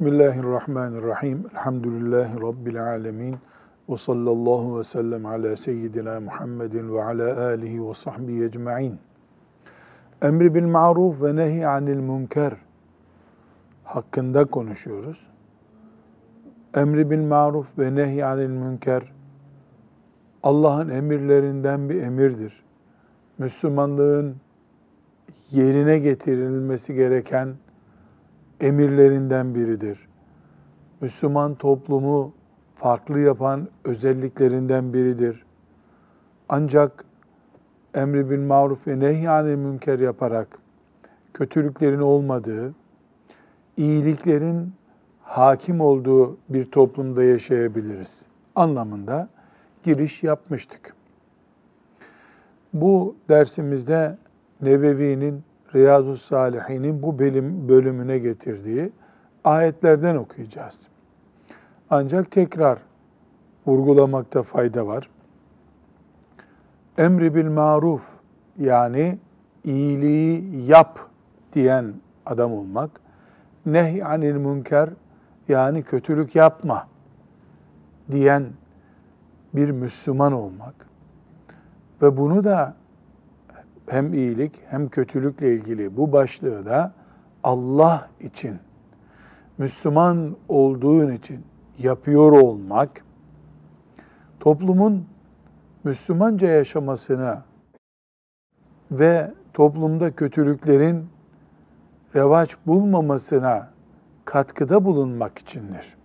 Bismillahirrahmanirrahim. 0.00 1.46
Elhamdülillahi 1.52 2.40
Rabbil 2.40 2.84
alemin. 2.84 3.36
Ve 3.88 3.96
sallallahu 3.96 4.78
ve 4.78 4.84
sellem 4.84 5.26
ala 5.26 5.56
seyyidina 5.56 6.20
Muhammedin 6.20 6.94
ve 6.94 7.04
ala 7.04 7.46
alihi 7.46 7.88
ve 7.88 7.94
sahbihi 7.94 8.44
ecma'in. 8.44 8.98
Emri 10.22 10.54
bil 10.54 10.64
ma'ruf 10.64 11.22
ve 11.22 11.36
nehi 11.36 11.66
anil 11.66 11.96
münker 11.96 12.52
hakkında 13.84 14.44
konuşuyoruz. 14.44 15.26
Emri 16.74 17.10
bil 17.10 17.22
maruf 17.22 17.78
ve 17.78 17.94
nehi 17.94 18.24
anil 18.24 18.48
münker 18.48 19.12
Allah'ın 20.42 20.88
emirlerinden 20.88 21.88
bir 21.88 22.02
emirdir. 22.02 22.64
Müslümanlığın 23.38 24.36
yerine 25.50 25.98
getirilmesi 25.98 26.94
gereken 26.94 27.54
emirlerinden 28.60 29.54
biridir. 29.54 30.08
Müslüman 31.00 31.54
toplumu 31.54 32.32
farklı 32.74 33.20
yapan 33.20 33.68
özelliklerinden 33.84 34.92
biridir. 34.92 35.44
Ancak 36.48 37.04
emri 37.94 38.30
bil 38.30 38.38
maruf 38.38 38.86
ve 38.86 38.98
nehyanil 38.98 39.56
münker 39.56 39.98
yaparak 39.98 40.58
kötülüklerin 41.34 42.00
olmadığı, 42.00 42.74
iyiliklerin 43.76 44.72
hakim 45.22 45.80
olduğu 45.80 46.38
bir 46.48 46.70
toplumda 46.70 47.24
yaşayabiliriz 47.24 48.22
anlamında 48.54 49.28
giriş 49.82 50.22
yapmıştık. 50.22 50.94
Bu 52.72 53.16
dersimizde 53.28 54.18
Nevevi'nin 54.60 55.42
Riyazu 55.74 56.16
Salihin'in 56.16 57.02
bu 57.02 57.18
bölüm, 57.18 57.68
bölümüne 57.68 58.18
getirdiği 58.18 58.92
ayetlerden 59.44 60.16
okuyacağız. 60.16 60.80
Ancak 61.90 62.30
tekrar 62.30 62.78
vurgulamakta 63.66 64.42
fayda 64.42 64.86
var. 64.86 65.10
Emri 66.98 67.34
bil 67.34 67.48
maruf 67.50 68.10
yani 68.58 69.18
iyiliği 69.64 70.64
yap 70.66 70.98
diyen 71.52 71.94
adam 72.26 72.52
olmak, 72.52 72.90
nehy 73.66 74.04
anil 74.04 74.34
münker 74.34 74.90
yani 75.48 75.82
kötülük 75.82 76.34
yapma 76.34 76.88
diyen 78.10 78.44
bir 79.54 79.70
Müslüman 79.70 80.32
olmak 80.32 80.74
ve 82.02 82.16
bunu 82.16 82.44
da 82.44 82.74
hem 83.90 84.14
iyilik 84.14 84.52
hem 84.68 84.88
kötülükle 84.88 85.54
ilgili 85.54 85.96
bu 85.96 86.12
başlığı 86.12 86.66
da 86.66 86.92
Allah 87.44 88.08
için, 88.20 88.58
Müslüman 89.58 90.36
olduğun 90.48 91.12
için 91.12 91.44
yapıyor 91.78 92.32
olmak, 92.32 93.04
toplumun 94.40 95.06
Müslümanca 95.84 96.48
yaşamasına 96.48 97.44
ve 98.90 99.34
toplumda 99.52 100.14
kötülüklerin 100.14 101.06
revaç 102.14 102.56
bulmamasına 102.66 103.70
katkıda 104.24 104.84
bulunmak 104.84 105.38
içindir. 105.38 105.96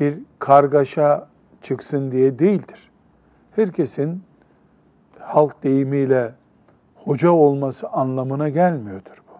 Bir 0.00 0.18
kargaşa 0.38 1.28
çıksın 1.62 2.10
diye 2.10 2.38
değildir. 2.38 2.90
Herkesin 3.56 4.22
halk 5.20 5.62
deyimiyle 5.62 6.34
hoca 7.04 7.30
olması 7.30 7.88
anlamına 7.88 8.48
gelmiyordur 8.48 9.22
bu. 9.28 9.32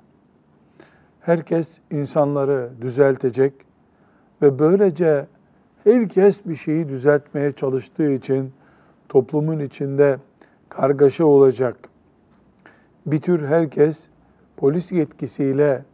Herkes 1.21 1.79
insanları 1.91 2.71
düzeltecek 2.81 3.55
ve 4.43 4.59
böylece 4.59 5.27
herkes 5.85 6.47
bir 6.47 6.57
şeyi 6.57 6.89
düzeltmeye 6.89 7.53
çalıştığı 7.53 8.11
için 8.13 8.53
toplumun 9.09 9.59
içinde 9.59 10.19
kargaşa 10.69 11.25
olacak. 11.25 11.89
Bir 13.07 13.21
tür 13.21 13.47
herkes 13.47 14.09
polis 14.57 14.93
yetkisiyle 14.93 15.85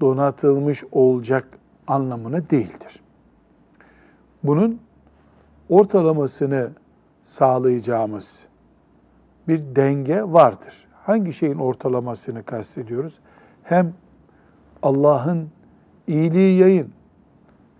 donatılmış 0.00 0.84
olacak 0.92 1.48
anlamına 1.86 2.50
değildir. 2.50 3.00
Bunun 4.42 4.80
ortalamasını 5.68 6.70
sağlayacağımız 7.24 8.44
bir 9.48 9.76
denge 9.76 10.22
vardır 10.22 10.87
hangi 11.08 11.32
şeyin 11.32 11.58
ortalamasını 11.58 12.42
kastediyoruz? 12.42 13.18
Hem 13.62 13.92
Allah'ın 14.82 15.48
iyiliği 16.06 16.58
yayın, 16.58 16.88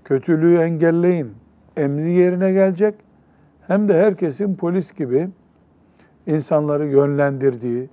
kötülüğü 0.04 0.58
engelleyin 0.58 1.32
emri 1.76 2.12
yerine 2.12 2.52
gelecek 2.52 2.94
hem 3.66 3.88
de 3.88 3.94
herkesin 3.94 4.54
polis 4.54 4.92
gibi 4.92 5.28
insanları 6.26 6.86
yönlendirdiği, 6.86 7.88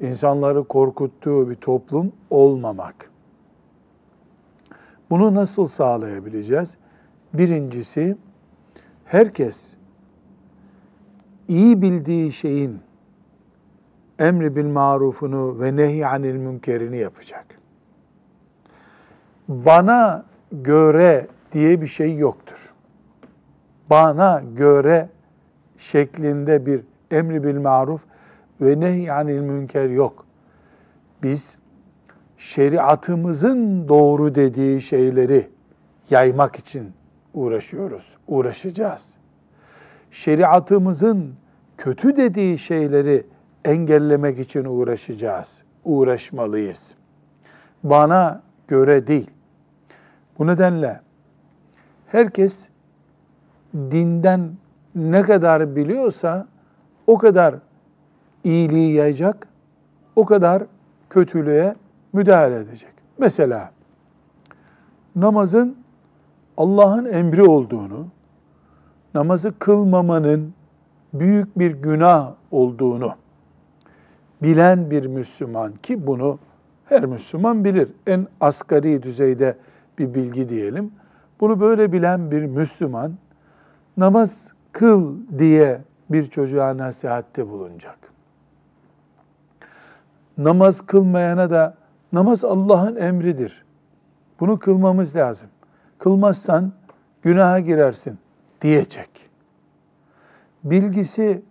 insanları 0.00 0.64
korkuttuğu 0.64 1.50
bir 1.50 1.54
toplum 1.54 2.12
olmamak. 2.30 3.10
Bunu 5.10 5.34
nasıl 5.34 5.66
sağlayabileceğiz? 5.66 6.76
Birincisi, 7.34 8.16
herkes 9.04 9.74
iyi 11.48 11.82
bildiği 11.82 12.32
şeyin 12.32 12.85
emri 14.18 14.56
bil 14.56 14.66
marufunu 14.66 15.60
ve 15.60 15.76
nehy 15.76 16.06
anil 16.06 16.34
münkerini 16.34 16.96
yapacak. 16.96 17.46
Bana 19.48 20.24
göre 20.52 21.26
diye 21.52 21.80
bir 21.80 21.86
şey 21.86 22.16
yoktur. 22.16 22.74
Bana 23.90 24.42
göre 24.56 25.08
şeklinde 25.78 26.66
bir 26.66 26.80
emri 27.10 27.44
bil 27.44 27.60
maruf 27.60 28.00
ve 28.60 28.80
nehy 28.80 29.10
anil 29.10 29.40
münker 29.40 29.88
yok. 29.88 30.26
Biz 31.22 31.58
şeriatımızın 32.38 33.88
doğru 33.88 34.34
dediği 34.34 34.82
şeyleri 34.82 35.48
yaymak 36.10 36.56
için 36.56 36.92
uğraşıyoruz, 37.34 38.16
uğraşacağız. 38.28 39.14
Şeriatımızın 40.10 41.34
kötü 41.78 42.16
dediği 42.16 42.58
şeyleri 42.58 43.26
engellemek 43.66 44.38
için 44.38 44.64
uğraşacağız, 44.64 45.62
uğraşmalıyız. 45.84 46.94
Bana 47.82 48.42
göre 48.68 49.06
değil. 49.06 49.30
Bu 50.38 50.46
nedenle 50.46 51.00
herkes 52.06 52.68
dinden 53.74 54.50
ne 54.94 55.22
kadar 55.22 55.76
biliyorsa 55.76 56.46
o 57.06 57.18
kadar 57.18 57.54
iyiliği 58.44 58.92
yayacak, 58.92 59.48
o 60.16 60.24
kadar 60.24 60.62
kötülüğe 61.10 61.74
müdahale 62.12 62.56
edecek. 62.56 62.92
Mesela 63.18 63.70
namazın 65.16 65.76
Allah'ın 66.56 67.04
emri 67.04 67.42
olduğunu, 67.42 68.06
namazı 69.14 69.58
kılmamanın 69.58 70.54
büyük 71.14 71.58
bir 71.58 71.70
günah 71.70 72.32
olduğunu 72.50 73.14
bilen 74.42 74.90
bir 74.90 75.06
Müslüman 75.06 75.72
ki 75.72 76.06
bunu 76.06 76.38
her 76.84 77.04
Müslüman 77.04 77.64
bilir. 77.64 77.88
En 78.06 78.26
asgari 78.40 79.02
düzeyde 79.02 79.56
bir 79.98 80.14
bilgi 80.14 80.48
diyelim. 80.48 80.92
Bunu 81.40 81.60
böyle 81.60 81.92
bilen 81.92 82.30
bir 82.30 82.42
Müslüman 82.42 83.12
namaz 83.96 84.48
kıl 84.72 85.16
diye 85.38 85.80
bir 86.10 86.26
çocuğa 86.26 86.76
nasihatte 86.76 87.48
bulunacak. 87.48 87.98
Namaz 90.38 90.80
kılmayana 90.80 91.50
da 91.50 91.74
namaz 92.12 92.44
Allah'ın 92.44 92.96
emridir. 92.96 93.64
Bunu 94.40 94.58
kılmamız 94.58 95.16
lazım. 95.16 95.48
Kılmazsan 95.98 96.72
günaha 97.22 97.58
girersin 97.64 98.18
diyecek. 98.62 99.10
Bilgisi 100.64 101.42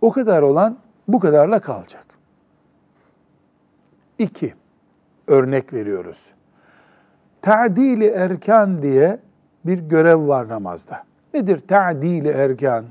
o 0.00 0.12
kadar 0.12 0.42
olan 0.42 0.78
bu 1.08 1.20
kadarla 1.20 1.60
kalacak. 1.60 2.03
İki, 4.18 4.54
örnek 5.26 5.72
veriyoruz. 5.72 6.18
Ta'dili 7.42 8.06
erkan 8.06 8.82
diye 8.82 9.18
bir 9.64 9.78
görev 9.78 10.28
var 10.28 10.48
namazda. 10.48 11.04
Nedir 11.34 11.60
ta'dili 11.68 12.28
erkan? 12.28 12.84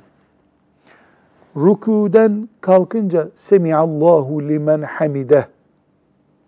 Rükûden 1.55 2.49
kalkınca 2.61 3.29
Semiallahu 3.35 4.41
limen 4.41 4.81
hamide. 4.81 5.47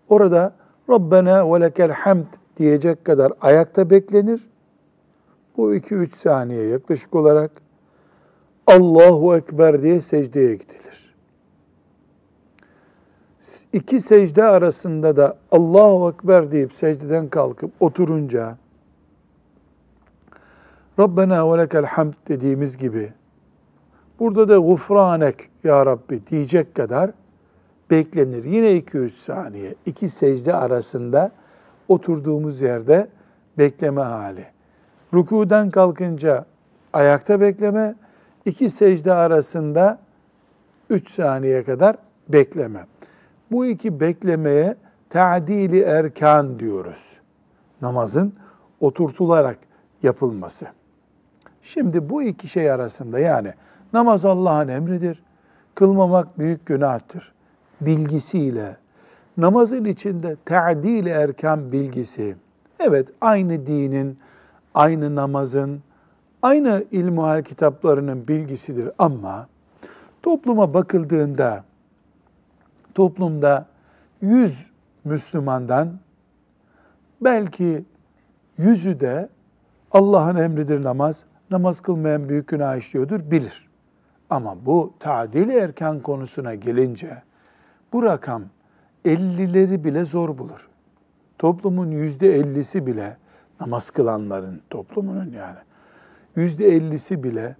Orada 0.09 0.53
Rabbena 0.89 1.53
ve 1.53 1.61
lekel 1.61 1.91
hamd 1.91 2.25
diyecek 2.57 3.05
kadar 3.05 3.33
ayakta 3.41 3.89
beklenir. 3.89 4.49
Bu 5.57 5.75
iki 5.75 5.95
üç 5.95 6.15
saniye 6.15 6.63
yaklaşık 6.63 7.15
olarak 7.15 7.51
Allahu 8.67 9.35
Ekber 9.35 9.81
diye 9.81 10.01
secdeye 10.01 10.55
gidilir 10.55 11.04
iki 13.73 14.01
secde 14.01 14.43
arasında 14.43 15.17
da 15.17 15.37
Allahu 15.51 16.09
Ekber 16.09 16.51
deyip 16.51 16.73
secdeden 16.73 17.27
kalkıp 17.27 17.71
oturunca 17.79 18.57
Rabbena 20.99 21.53
ve 21.53 21.57
lekel 21.57 21.85
hamd 21.85 22.13
dediğimiz 22.27 22.77
gibi 22.77 23.13
burada 24.19 24.49
da 24.49 24.57
gufranek 24.57 25.49
ya 25.63 25.85
Rabbi 25.85 26.27
diyecek 26.27 26.75
kadar 26.75 27.11
beklenir. 27.91 28.43
Yine 28.43 28.71
2-3 28.71 29.09
saniye, 29.09 29.75
iki 29.85 30.09
secde 30.09 30.53
arasında 30.53 31.31
oturduğumuz 31.87 32.61
yerde 32.61 33.07
bekleme 33.57 34.01
hali. 34.01 34.45
Rükuden 35.13 35.69
kalkınca 35.69 36.45
ayakta 36.93 37.41
bekleme, 37.41 37.95
iki 38.45 38.69
secde 38.69 39.13
arasında 39.13 39.99
3 40.89 41.11
saniye 41.11 41.63
kadar 41.63 41.95
bekleme. 42.29 42.85
Bu 43.51 43.65
iki 43.65 43.99
beklemeye 43.99 44.75
ta'dili 45.09 45.81
erkan 45.81 46.59
diyoruz. 46.59 47.19
Namazın 47.81 48.33
oturtularak 48.79 49.57
yapılması. 50.03 50.67
Şimdi 51.61 52.09
bu 52.09 52.23
iki 52.23 52.47
şey 52.47 52.71
arasında 52.71 53.19
yani 53.19 53.53
namaz 53.93 54.25
Allah'ın 54.25 54.67
emridir. 54.67 55.23
Kılmamak 55.75 56.39
büyük 56.39 56.65
günahtır. 56.65 57.33
Bilgisiyle 57.81 58.77
namazın 59.37 59.85
içinde 59.85 60.35
ta'dil 60.45 61.05
erkan 61.05 61.71
bilgisi. 61.71 62.35
Evet 62.79 63.07
aynı 63.21 63.65
dinin, 63.67 64.19
aynı 64.73 65.15
namazın, 65.15 65.81
aynı 66.41 66.83
ilmuhal 66.91 67.43
kitaplarının 67.43 68.27
bilgisidir 68.27 68.89
ama 68.97 69.47
topluma 70.23 70.73
bakıldığında 70.73 71.63
toplumda 72.95 73.65
yüz 74.21 74.71
Müslümandan 75.03 75.99
belki 77.21 77.85
yüzü 78.57 78.99
de 78.99 79.29
Allah'ın 79.91 80.35
emridir 80.35 80.83
namaz, 80.83 81.23
namaz 81.51 81.79
kılmayan 81.79 82.29
büyük 82.29 82.47
günah 82.47 82.75
işliyordur 82.75 83.31
bilir. 83.31 83.69
Ama 84.29 84.65
bu 84.65 84.93
tadil 84.99 85.49
erken 85.49 85.99
konusuna 85.99 86.55
gelince 86.55 87.23
bu 87.93 88.03
rakam 88.03 88.43
50'leri 89.05 89.83
bile 89.83 90.05
zor 90.05 90.37
bulur. 90.37 90.69
Toplumun 91.39 91.91
yüzde 91.91 92.35
ellisi 92.35 92.87
bile 92.87 93.17
namaz 93.59 93.89
kılanların 93.89 94.61
toplumunun 94.69 95.31
yani 95.31 95.57
yüzde 96.35 96.67
ellisi 96.67 97.23
bile 97.23 97.55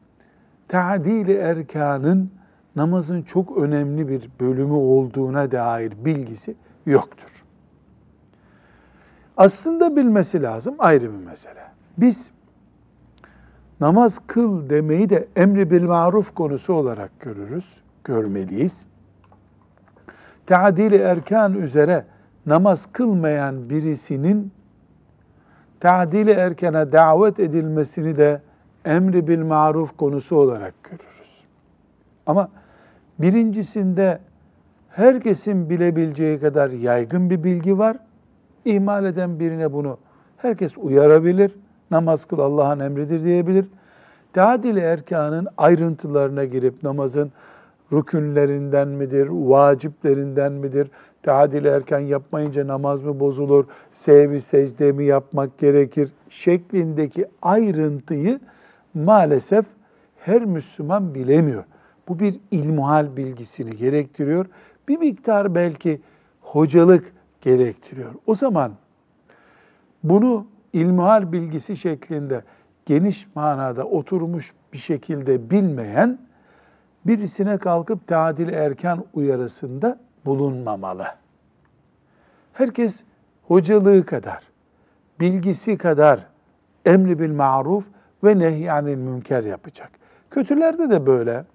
tadil 0.68 1.30
erkanın 1.30 2.32
namazın 2.76 3.22
çok 3.22 3.58
önemli 3.58 4.10
bir 4.10 4.30
bölümü 4.40 4.74
olduğuna 4.74 5.52
dair 5.52 5.94
bilgisi 6.06 6.56
yoktur. 6.86 7.44
Aslında 9.38 9.96
bilmesi 9.96 10.42
lazım 10.42 10.76
ayrı 10.80 11.14
bir 11.14 11.26
mesele. 11.26 11.64
Biz 11.98 12.32
namaz 13.80 14.20
kıl 14.28 14.70
demeyi 14.70 15.10
de 15.10 15.28
emri 15.36 15.72
bil 15.72 15.84
maruf 15.84 16.36
konusu 16.36 16.74
olarak 16.74 17.20
görürüz, 17.20 17.82
görmeliyiz. 18.04 18.86
Teadili 20.46 20.96
erkan 20.96 21.54
üzere 21.54 22.06
namaz 22.46 22.88
kılmayan 22.92 23.70
birisinin 23.70 24.52
tadili 25.80 26.32
erkene 26.32 26.92
davet 26.92 27.40
edilmesini 27.40 28.18
de 28.18 28.42
emri 28.86 29.28
bil 29.28 29.42
maruf 29.42 29.98
konusu 29.98 30.36
olarak 30.36 30.84
görürüz. 30.84 31.44
Ama 32.26 32.50
birincisinde 33.20 34.20
herkesin 34.90 35.70
bilebileceği 35.70 36.40
kadar 36.40 36.70
yaygın 36.70 37.30
bir 37.30 37.44
bilgi 37.44 37.78
var. 37.78 37.98
İhmal 38.66 39.06
eden 39.06 39.40
birine 39.40 39.74
bunu 39.74 39.98
herkes 40.38 40.78
uyarabilir. 40.78 41.52
Namaz 41.92 42.26
kıl 42.26 42.40
Allah'ın 42.40 42.80
emridir 42.80 43.24
diyebilir. 43.24 43.66
Tadil 44.34 44.78
erkanın 44.78 45.48
ayrıntılarına 45.58 46.46
girip 46.46 46.84
namazın 46.84 47.32
rükünlerinden 47.94 48.88
midir, 48.88 49.28
vaciplerinden 49.32 50.52
midir, 50.52 50.92
tadil 51.24 51.66
erken 51.66 52.00
yapmayınca 52.00 52.68
namaz 52.68 53.04
mı 53.04 53.20
bozulur, 53.20 53.66
sevgi 53.92 54.42
secde 54.42 54.92
mi 54.92 55.06
yapmak 55.06 55.58
gerekir 55.58 56.10
şeklindeki 56.30 57.26
ayrıntıyı 57.42 58.40
maalesef 58.94 59.66
her 60.18 60.46
Müslüman 60.46 61.16
bilemiyor. 61.16 61.64
Bu 62.08 62.20
bir 62.20 62.40
ilmuhal 62.52 63.18
bilgisini 63.18 63.78
gerektiriyor. 63.78 64.46
Bir 64.88 64.98
miktar 64.98 65.56
belki 65.56 66.02
hocalık 66.42 67.14
gerektiriyor. 67.42 68.12
O 68.28 68.36
zaman 68.36 68.72
bunu 70.04 70.48
ilmuhal 70.74 71.32
bilgisi 71.32 71.78
şeklinde 71.78 72.44
geniş 72.86 73.28
manada 73.36 73.84
oturmuş 73.84 74.54
bir 74.74 74.78
şekilde 74.78 75.50
bilmeyen 75.50 76.20
birisine 77.06 77.58
kalkıp 77.58 78.08
tadil 78.08 78.50
erken 78.50 79.04
uyarısında 79.14 80.00
bulunmamalı. 80.26 81.06
Herkes 82.54 83.00
hocalığı 83.44 84.06
kadar, 84.06 84.44
bilgisi 85.20 85.78
kadar 85.78 86.26
emri 86.86 87.20
bil 87.20 87.32
maruf 87.32 87.86
ve 88.24 88.40
nehyanil 88.40 88.96
münker 88.96 89.44
yapacak. 89.44 89.92
Kötülerde 90.32 90.90
de 90.90 91.06
böyle. 91.06 91.46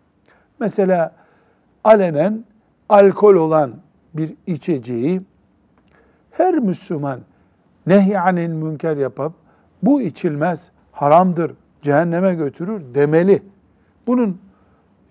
Mesela 0.60 1.12
alenen 1.84 2.44
alkol 2.88 3.34
olan 3.34 3.72
bir 4.14 4.34
içeceği 4.46 5.22
her 6.30 6.54
Müslüman 6.54 7.20
nehyanil 7.86 8.48
münker 8.48 8.96
yapıp 8.96 9.32
bu 9.82 10.02
içilmez, 10.02 10.70
haramdır, 10.92 11.52
cehenneme 11.82 12.34
götürür 12.34 12.82
demeli. 12.94 13.42
Bunun 14.06 14.40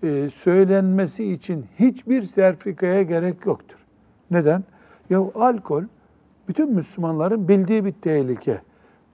e, 0.02 0.30
söylenmesi 0.30 1.32
için 1.32 1.66
hiçbir 1.78 2.22
serfikaya 2.22 3.02
gerek 3.02 3.46
yoktur. 3.46 3.78
Neden? 4.30 4.64
Ya 5.10 5.20
alkol 5.34 5.82
bütün 6.48 6.74
Müslümanların 6.74 7.48
bildiği 7.48 7.84
bir 7.84 7.92
tehlike. 7.92 8.60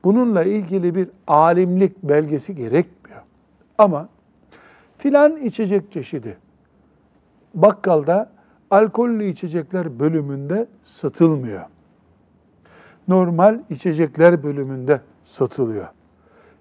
Bununla 0.04 0.44
ilgili 0.44 0.94
bir 0.94 1.08
alimlik 1.26 2.02
belgesi 2.02 2.54
gerekmiyor. 2.54 3.22
Ama 3.78 4.08
filan 5.06 5.36
içecek 5.36 5.92
çeşidi 5.92 6.36
bakkalda 7.54 8.30
alkollü 8.70 9.28
içecekler 9.28 9.98
bölümünde 9.98 10.66
satılmıyor. 10.82 11.62
Normal 13.08 13.60
içecekler 13.70 14.42
bölümünde 14.42 15.00
satılıyor. 15.24 15.86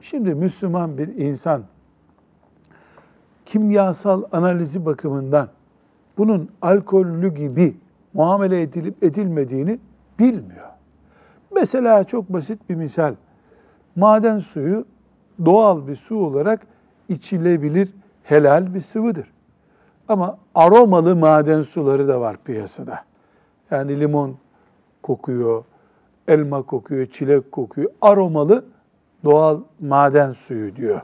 Şimdi 0.02 0.36
Müslüman 0.36 0.98
bir 0.98 1.08
insan 1.08 1.64
kimyasal 3.46 4.24
analizi 4.32 4.86
bakımından 4.86 5.50
bunun 6.18 6.50
alkollü 6.62 7.36
gibi 7.36 7.78
muamele 8.14 8.62
edilip 8.62 9.04
edilmediğini 9.04 9.80
bilmiyor. 10.20 10.70
Mesela 11.56 12.04
çok 12.04 12.30
basit 12.30 12.70
bir 12.70 12.76
misal. 12.76 13.16
Maden 13.96 14.40
suyu 14.40 14.86
doğal 15.46 15.88
bir 15.88 15.96
su 15.96 16.18
olarak 16.18 16.68
içilebilir 17.10 17.90
helal 18.26 18.74
bir 18.74 18.82
sıvıdır. 18.82 19.32
Ama 20.08 20.38
aromalı 20.56 21.16
maden 21.16 21.62
suları 21.62 22.08
da 22.08 22.22
var 22.22 22.38
piyasada. 22.44 23.06
Yani 23.72 24.00
limon 24.00 24.38
kokuyor, 25.04 25.64
elma 26.28 26.62
kokuyor, 26.62 27.06
çilek 27.06 27.52
kokuyor. 27.52 27.92
Aromalı 28.02 28.66
doğal 29.24 29.62
maden 29.80 30.32
suyu 30.32 30.76
diyor. 30.76 31.02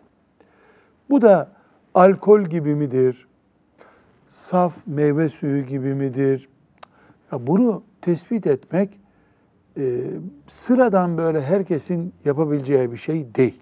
Bu 1.09 1.21
da 1.21 1.49
alkol 1.93 2.41
gibi 2.41 2.75
midir? 2.75 3.27
Saf 4.29 4.73
meyve 4.85 5.29
suyu 5.29 5.65
gibi 5.65 5.93
midir? 5.93 6.49
Ya 7.31 7.47
bunu 7.47 7.83
tespit 8.01 8.47
etmek 8.47 8.99
e, 9.77 10.03
sıradan 10.47 11.17
böyle 11.17 11.41
herkesin 11.41 12.13
yapabileceği 12.25 12.91
bir 12.91 12.97
şey 12.97 13.35
değil. 13.35 13.61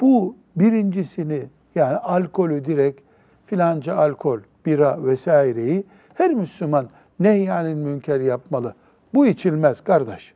Bu 0.00 0.36
birincisini 0.56 1.46
yani 1.74 1.96
alkolü 1.96 2.64
direkt 2.64 3.00
filanca 3.46 3.96
alkol, 3.96 4.38
bira 4.66 5.04
vesaireyi 5.04 5.84
her 6.14 6.30
Müslüman 6.30 6.88
nehyanil 7.20 7.74
münker 7.74 8.20
yapmalı. 8.20 8.74
Bu 9.14 9.26
içilmez 9.26 9.80
kardeş 9.80 10.34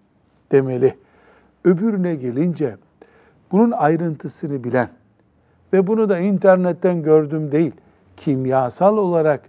demeli. 0.52 0.96
Öbürüne 1.64 2.14
gelince 2.14 2.76
bunun 3.52 3.70
ayrıntısını 3.70 4.64
bilen 4.64 4.88
ve 5.72 5.86
bunu 5.86 6.08
da 6.08 6.18
internetten 6.18 7.02
gördüm 7.02 7.52
değil, 7.52 7.72
kimyasal 8.16 8.96
olarak 8.96 9.40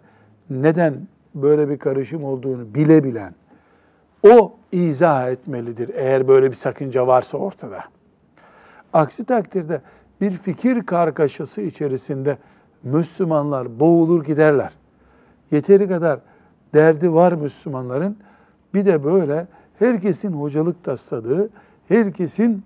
neden 0.50 0.94
böyle 1.36 1.70
bir 1.70 1.78
karışım 1.78 2.24
olduğunu 2.24 2.75
bilebilen, 2.75 3.34
o 4.30 4.54
izah 4.72 5.30
etmelidir 5.30 5.92
eğer 5.94 6.28
böyle 6.28 6.52
bir 6.52 6.56
sakınca 6.56 7.08
varsa 7.08 7.38
ortada. 7.38 7.84
Aksi 8.94 9.25
takdirde 9.25 9.82
bir 10.24 10.32
fikir 10.32 10.86
kargaşası 10.86 11.62
içerisinde 11.62 12.38
Müslümanlar 12.84 13.80
boğulur 13.80 14.25
giderler. 14.25 14.74
Yeteri 15.51 15.88
kadar 15.88 16.20
derdi 16.74 17.13
var 17.13 17.34
Müslümanların. 17.34 18.18
Bir 18.74 18.86
de 18.86 19.03
böyle 19.03 19.48
herkesin 19.80 20.32
hocalık 20.32 20.84
tasladığı, 20.84 21.50
herkesin 21.88 22.63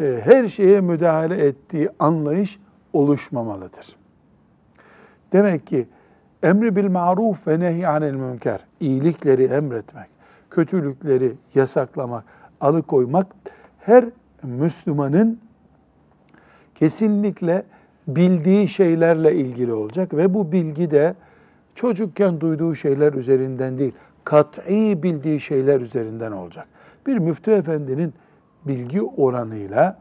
e, 0.00 0.20
her 0.24 0.48
şeye 0.48 0.80
müdahale 0.80 1.46
ettiği 1.46 1.88
anlayış 1.98 2.60
oluşmamalıdır. 2.92 3.96
Demek 5.32 5.66
ki 5.66 5.86
emri 6.42 6.76
bil 6.76 6.90
maruf 6.90 7.46
ve 7.46 7.60
nehy 7.60 7.86
anil 7.86 8.14
münker, 8.14 8.60
iyilikleri 8.80 9.44
emretmek, 9.44 10.08
kötülükleri 10.50 11.32
yasaklamak, 11.54 12.24
alıkoymak 12.60 13.26
her 13.80 14.04
Müslümanın 14.42 15.47
kesinlikle 16.78 17.64
bildiği 18.08 18.68
şeylerle 18.68 19.34
ilgili 19.34 19.72
olacak 19.72 20.14
ve 20.14 20.34
bu 20.34 20.52
bilgi 20.52 20.90
de 20.90 21.14
çocukken 21.74 22.40
duyduğu 22.40 22.74
şeyler 22.74 23.12
üzerinden 23.12 23.78
değil, 23.78 23.92
kat'i 24.24 25.02
bildiği 25.02 25.40
şeyler 25.40 25.80
üzerinden 25.80 26.32
olacak. 26.32 26.68
Bir 27.06 27.18
müftü 27.18 27.50
efendinin 27.50 28.14
bilgi 28.66 29.02
oranıyla 29.02 30.00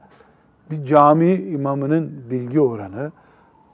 bir 0.71 0.85
cami 0.85 1.33
imamının 1.33 2.23
bilgi 2.29 2.61
oranı, 2.61 3.11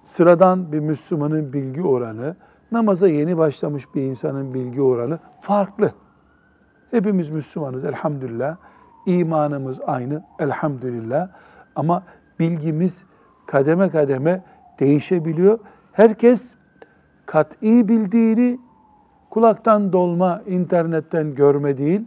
sıradan 0.04 0.72
bir 0.72 0.80
Müslümanın 0.80 1.54
bilgi 1.54 1.82
oranı, 1.82 2.36
namaza 2.72 3.08
yeni 3.08 3.38
başlamış 3.38 3.96
bir 3.96 4.02
insanın 4.02 4.54
bilgi 4.54 4.82
oranı 4.82 5.20
farklı. 5.42 5.92
Hepimiz 6.92 7.30
Müslümanız 7.30 7.86
elhamdülillah. 7.86 8.58
İmanımız 9.06 9.80
aynı 9.86 10.24
elhamdülillah. 10.40 11.30
Ama 11.76 12.04
bilgimiz 12.40 13.04
kademe 13.46 13.90
kademe 13.90 14.42
değişebiliyor. 14.80 15.60
Herkes 15.92 16.56
kat'i 17.26 17.88
bildiğini 17.88 18.60
kulaktan 19.30 19.94
dolma, 19.94 20.42
internetten 20.48 21.36
görme 21.36 21.78
değil, 21.78 22.02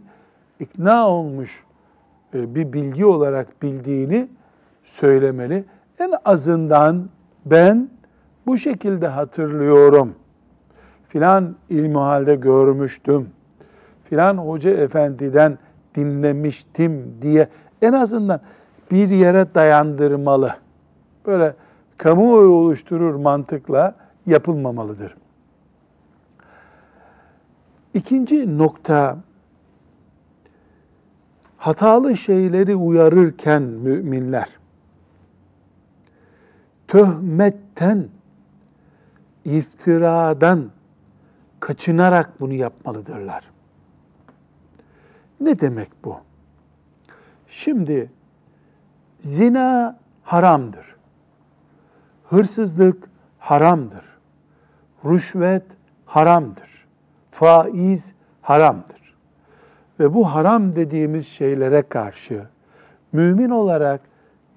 ikna 0.59 1.09
olmuş 1.09 1.63
e, 2.33 2.55
bir 2.55 2.73
bilgi 2.73 3.05
olarak 3.05 3.61
bildiğini 3.61 4.27
söylemeli. 4.83 5.63
En 5.99 6.11
azından 6.25 7.09
ben 7.45 7.89
bu 8.45 8.57
şekilde 8.57 9.07
hatırlıyorum. 9.07 10.15
Filan 11.07 11.55
ilmihalde 11.69 12.35
görmüştüm. 12.35 13.29
Filan 14.03 14.37
hoca 14.37 14.69
efendiden 14.69 15.57
dinlemiştim 15.95 17.15
diye 17.21 17.47
en 17.81 17.93
azından 17.93 18.39
bir 18.91 19.09
yere 19.09 19.55
dayandırmalı. 19.55 20.57
Böyle 21.25 21.55
kamuoyu 21.97 22.49
oluşturur 22.49 23.15
mantıkla 23.15 23.95
yapılmamalıdır. 24.25 25.17
İkinci 27.93 28.57
nokta 28.57 29.17
hatalı 31.57 32.17
şeyleri 32.17 32.75
uyarırken 32.75 33.61
müminler 33.61 34.57
töhmetten, 36.87 38.07
iftiradan 39.45 40.69
kaçınarak 41.59 42.39
bunu 42.39 42.53
yapmalıdırlar. 42.53 43.43
Ne 45.39 45.59
demek 45.59 45.89
bu? 46.03 46.17
Şimdi 47.47 48.11
zina 49.19 49.97
haramdır. 50.23 50.95
Hırsızlık 52.29 53.09
haramdır. 53.39 54.05
Rüşvet 55.05 55.65
haramdır. 56.05 56.87
Faiz 57.31 58.11
haramdır. 58.41 59.15
Ve 59.99 60.13
bu 60.13 60.35
haram 60.35 60.75
dediğimiz 60.75 61.27
şeylere 61.27 61.81
karşı 61.81 62.47
mümin 63.11 63.49
olarak 63.49 64.01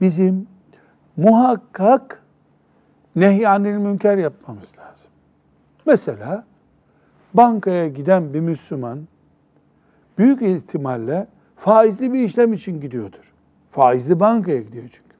bizim 0.01 0.47
muhakkak 1.17 2.23
nehyanil 3.17 3.77
münker 3.77 4.17
yapmamız 4.17 4.73
lazım. 4.79 5.11
Mesela 5.87 6.45
bankaya 7.35 7.89
giden 7.89 8.35
bir 8.35 8.41
Müslüman 8.41 8.99
büyük 10.19 10.43
ihtimalle 10.43 11.27
faizli 11.57 12.13
bir 12.13 12.21
işlem 12.21 12.53
için 12.53 12.81
gidiyordur. 12.81 13.30
Faizli 13.71 14.21
bankaya 14.21 14.61
gidiyor 14.61 14.85
çünkü. 14.93 15.17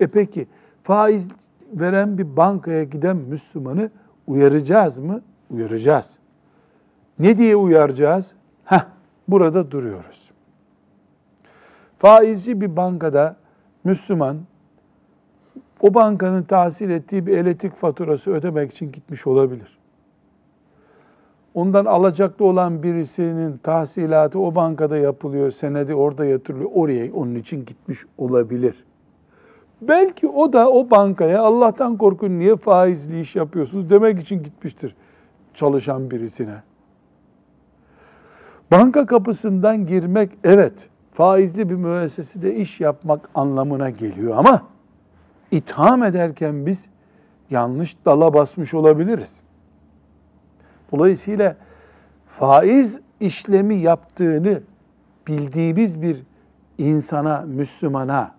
E 0.00 0.06
peki 0.06 0.46
faiz 0.82 1.28
veren 1.72 2.18
bir 2.18 2.36
bankaya 2.36 2.84
giden 2.84 3.16
Müslümanı 3.16 3.90
uyaracağız 4.26 4.98
mı? 4.98 5.20
Uyaracağız. 5.50 6.18
Ne 7.18 7.38
diye 7.38 7.56
uyaracağız? 7.56 8.32
Heh, 8.64 8.84
burada 9.28 9.70
duruyoruz. 9.70 10.30
Faizci 11.98 12.60
bir 12.60 12.76
bankada 12.76 13.36
Müslüman 13.84 14.36
o 15.80 15.94
bankanın 15.94 16.42
tahsil 16.42 16.90
ettiği 16.90 17.26
bir 17.26 17.36
elektrik 17.36 17.76
faturası 17.76 18.30
ödemek 18.30 18.72
için 18.72 18.92
gitmiş 18.92 19.26
olabilir. 19.26 19.78
Ondan 21.58 21.84
alacaklı 21.84 22.44
olan 22.44 22.82
birisinin 22.82 23.58
tahsilatı 23.58 24.40
o 24.40 24.54
bankada 24.54 24.96
yapılıyor, 24.96 25.50
senedi 25.50 25.94
orada 25.94 26.24
yatırılıyor, 26.24 26.70
oraya 26.74 27.12
onun 27.12 27.34
için 27.34 27.64
gitmiş 27.64 27.98
olabilir. 28.18 28.84
Belki 29.82 30.28
o 30.28 30.52
da 30.52 30.70
o 30.70 30.90
bankaya 30.90 31.42
Allah'tan 31.42 31.96
korkun 31.96 32.38
niye 32.38 32.56
faizli 32.56 33.20
iş 33.20 33.36
yapıyorsunuz 33.36 33.90
demek 33.90 34.20
için 34.20 34.42
gitmiştir 34.42 34.96
çalışan 35.54 36.10
birisine. 36.10 36.62
Banka 38.72 39.06
kapısından 39.06 39.86
girmek 39.86 40.30
evet 40.44 40.88
faizli 41.12 41.70
bir 41.70 41.74
müessesede 41.74 42.54
iş 42.54 42.80
yapmak 42.80 43.30
anlamına 43.34 43.90
geliyor 43.90 44.36
ama 44.36 44.62
itham 45.50 46.02
ederken 46.02 46.66
biz 46.66 46.84
yanlış 47.50 47.96
dala 48.04 48.34
basmış 48.34 48.74
olabiliriz. 48.74 49.47
Dolayısıyla 50.92 51.56
faiz 52.26 53.00
işlemi 53.20 53.74
yaptığını 53.74 54.62
bildiğimiz 55.26 56.02
bir 56.02 56.22
insana, 56.78 57.40
Müslümana 57.40 58.34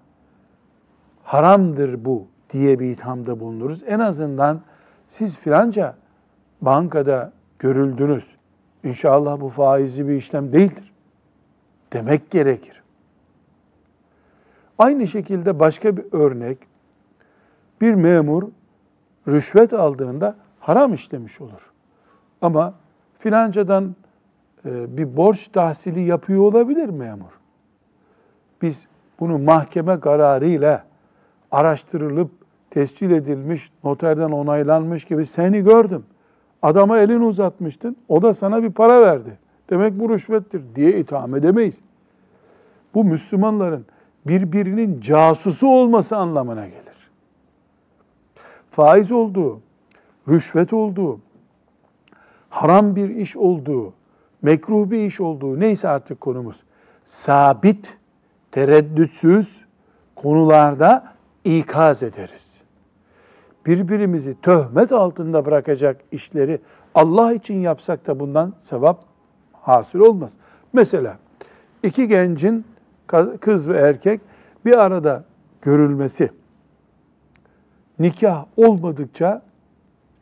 haramdır 1.24 2.06
bu 2.06 2.28
diye 2.50 2.80
bir 2.80 2.92
ithamda 2.92 3.40
bulunuruz. 3.40 3.84
En 3.88 4.00
azından 4.00 4.62
siz 5.08 5.38
filanca 5.38 5.96
bankada 6.62 7.32
görüldünüz. 7.60 8.36
İnşallah 8.84 9.42
bu 9.42 9.50
faizli 9.50 10.08
bir 10.08 10.14
işlem 10.14 10.54
değildir. 10.54 10.94
Demek 11.94 12.32
gerekir. 12.32 12.84
Aynı 14.78 15.08
şekilde 15.08 15.60
başka 15.60 15.98
bir 15.98 16.06
örnek, 16.12 16.58
bir 17.82 17.94
memur 17.94 18.44
rüşvet 19.28 19.74
aldığında 19.74 20.36
haram 20.60 20.94
işlemiş 20.94 21.42
olur. 21.42 21.72
Ama 22.42 22.74
filancadan 23.20 23.96
e, 24.66 24.98
bir 24.98 25.18
borç 25.18 25.48
tahsili 25.48 26.02
yapıyor 26.02 26.42
olabilir 26.42 26.90
memur. 26.90 27.40
Biz 28.62 28.88
bunu 29.20 29.40
mahkeme 29.40 30.00
kararıyla 30.00 30.84
araştırılıp 31.52 32.32
tescil 32.70 33.12
edilmiş, 33.12 33.72
noterden 33.84 34.32
onaylanmış 34.32 35.06
gibi 35.06 35.26
seni 35.26 35.64
gördüm. 35.64 36.06
Adama 36.62 36.98
elini 36.98 37.26
uzatmıştın, 37.26 37.98
o 38.08 38.22
da 38.22 38.34
sana 38.34 38.64
bir 38.64 38.72
para 38.72 39.02
verdi. 39.02 39.38
Demek 39.70 40.00
bu 40.00 40.10
rüşvettir 40.10 40.62
diye 40.76 41.00
itham 41.00 41.36
edemeyiz. 41.36 41.82
Bu 42.94 43.04
Müslümanların 43.04 43.86
birbirinin 44.28 45.02
casusu 45.02 45.68
olması 45.68 46.18
anlamına 46.18 46.68
gelir. 46.68 47.10
Faiz 48.72 49.12
olduğu, 49.12 49.62
rüşvet 50.30 50.74
olduğu, 50.74 51.20
haram 52.50 52.96
bir 52.96 53.10
iş 53.10 53.36
olduğu, 53.36 53.94
mekruh 54.42 54.90
bir 54.90 55.00
iş 55.00 55.22
olduğu 55.22 55.60
neyse 55.60 55.90
artık 55.90 56.22
konumuz 56.22 56.64
sabit, 57.06 57.98
tereddütsüz 58.52 59.66
konularda 60.16 61.14
ikaz 61.46 62.04
ederiz. 62.04 62.58
Birbirimizi 63.66 64.42
töhmet 64.42 64.92
altında 64.92 65.46
bırakacak 65.46 66.02
işleri 66.12 66.62
Allah 66.96 67.34
için 67.34 67.56
yapsak 67.56 68.08
da 68.08 68.20
bundan 68.20 68.54
sevap 68.62 69.06
hasıl 69.54 70.00
olmaz. 70.00 70.34
Mesela 70.74 71.18
iki 71.84 72.08
gencin 72.08 72.66
kız 73.42 73.70
ve 73.70 73.78
erkek 73.78 74.22
bir 74.66 74.80
arada 74.80 75.24
görülmesi 75.62 76.32
nikah 78.00 78.46
olmadıkça 78.58 79.42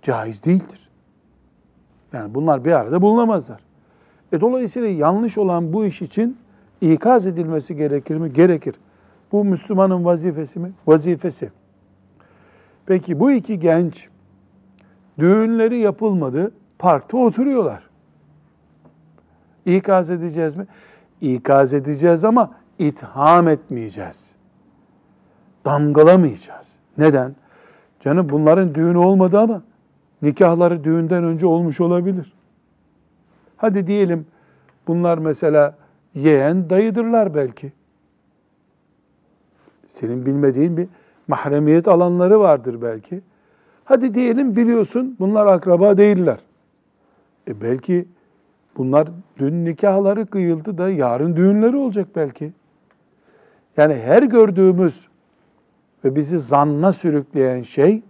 caiz 0.02 0.44
değildir. 0.44 0.87
Yani 2.14 2.36
bunlar 2.36 2.66
bir 2.66 2.72
arada 2.72 3.02
bulunamazlar. 3.02 3.60
E 4.32 4.42
dolayısıyla 4.42 4.90
yanlış 4.90 5.38
olan 5.38 5.74
bu 5.74 5.86
iş 5.86 6.02
için 6.02 6.38
ikaz 6.82 7.28
edilmesi 7.28 7.76
gerekir 7.76 8.18
mi? 8.18 8.34
Gerekir. 8.34 8.76
Bu 9.32 9.46
Müslümanın 9.46 10.06
vazifesi 10.06 10.60
mi? 10.60 10.72
Vazifesi. 10.88 11.52
Peki 12.86 13.20
bu 13.20 13.32
iki 13.32 13.60
genç 13.60 14.10
düğünleri 15.20 15.78
yapılmadı, 15.80 16.52
parkta 16.80 17.18
oturuyorlar. 17.18 17.84
İkaz 19.66 20.10
edeceğiz 20.10 20.56
mi? 20.56 20.68
İkaz 21.22 21.74
edeceğiz 21.74 22.24
ama 22.24 22.52
itham 22.80 23.48
etmeyeceğiz. 23.48 24.32
damgalamayacağız. 25.66 26.74
Neden? 26.98 27.36
Canım 28.00 28.30
bunların 28.30 28.76
düğünü 28.76 28.98
olmadı 28.98 29.40
ama 29.40 29.62
nikahları 30.22 30.84
düğünden 30.84 31.24
önce 31.24 31.46
olmuş 31.46 31.82
olabilir. 31.82 32.34
Hadi 33.58 33.88
diyelim 33.88 34.26
bunlar 34.88 35.18
mesela 35.18 35.76
yeğen 36.16 36.70
dayıdırlar 36.70 37.36
belki. 37.36 37.72
Senin 39.88 40.26
bilmediğin 40.26 40.78
bir 40.78 40.88
mahremiyet 41.28 41.88
alanları 41.88 42.40
vardır 42.40 42.82
belki. 42.82 43.22
Hadi 43.86 44.14
diyelim 44.14 44.56
biliyorsun 44.56 45.16
bunlar 45.20 45.46
akraba 45.46 45.98
değiller. 45.98 46.40
E 47.48 47.62
belki 47.62 48.06
bunlar 48.78 49.08
dün 49.38 49.66
nikahları 49.66 50.26
kıyıldı 50.26 50.78
da 50.78 50.90
yarın 50.90 51.36
düğünleri 51.36 51.76
olacak 51.76 52.08
belki. 52.16 52.54
Yani 53.78 53.96
her 53.96 54.24
gördüğümüz 54.24 55.08
ve 56.06 56.16
bizi 56.16 56.40
zanna 56.40 56.94
sürükleyen 56.94 57.62
şey 57.62 58.02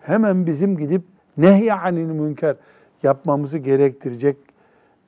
hemen 0.00 0.46
bizim 0.46 0.76
gidip 0.76 1.02
nehyanil 1.38 2.06
münker 2.06 2.56
yapmamızı 3.02 3.58
gerektirecek 3.58 4.36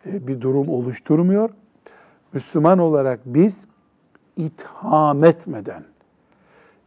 e, 0.07 0.27
bir 0.27 0.41
durum 0.41 0.69
oluşturmuyor. 0.69 1.51
Müslüman 2.33 2.79
olarak 2.79 3.21
biz 3.25 3.67
itham 4.37 5.25
etmeden, 5.25 5.85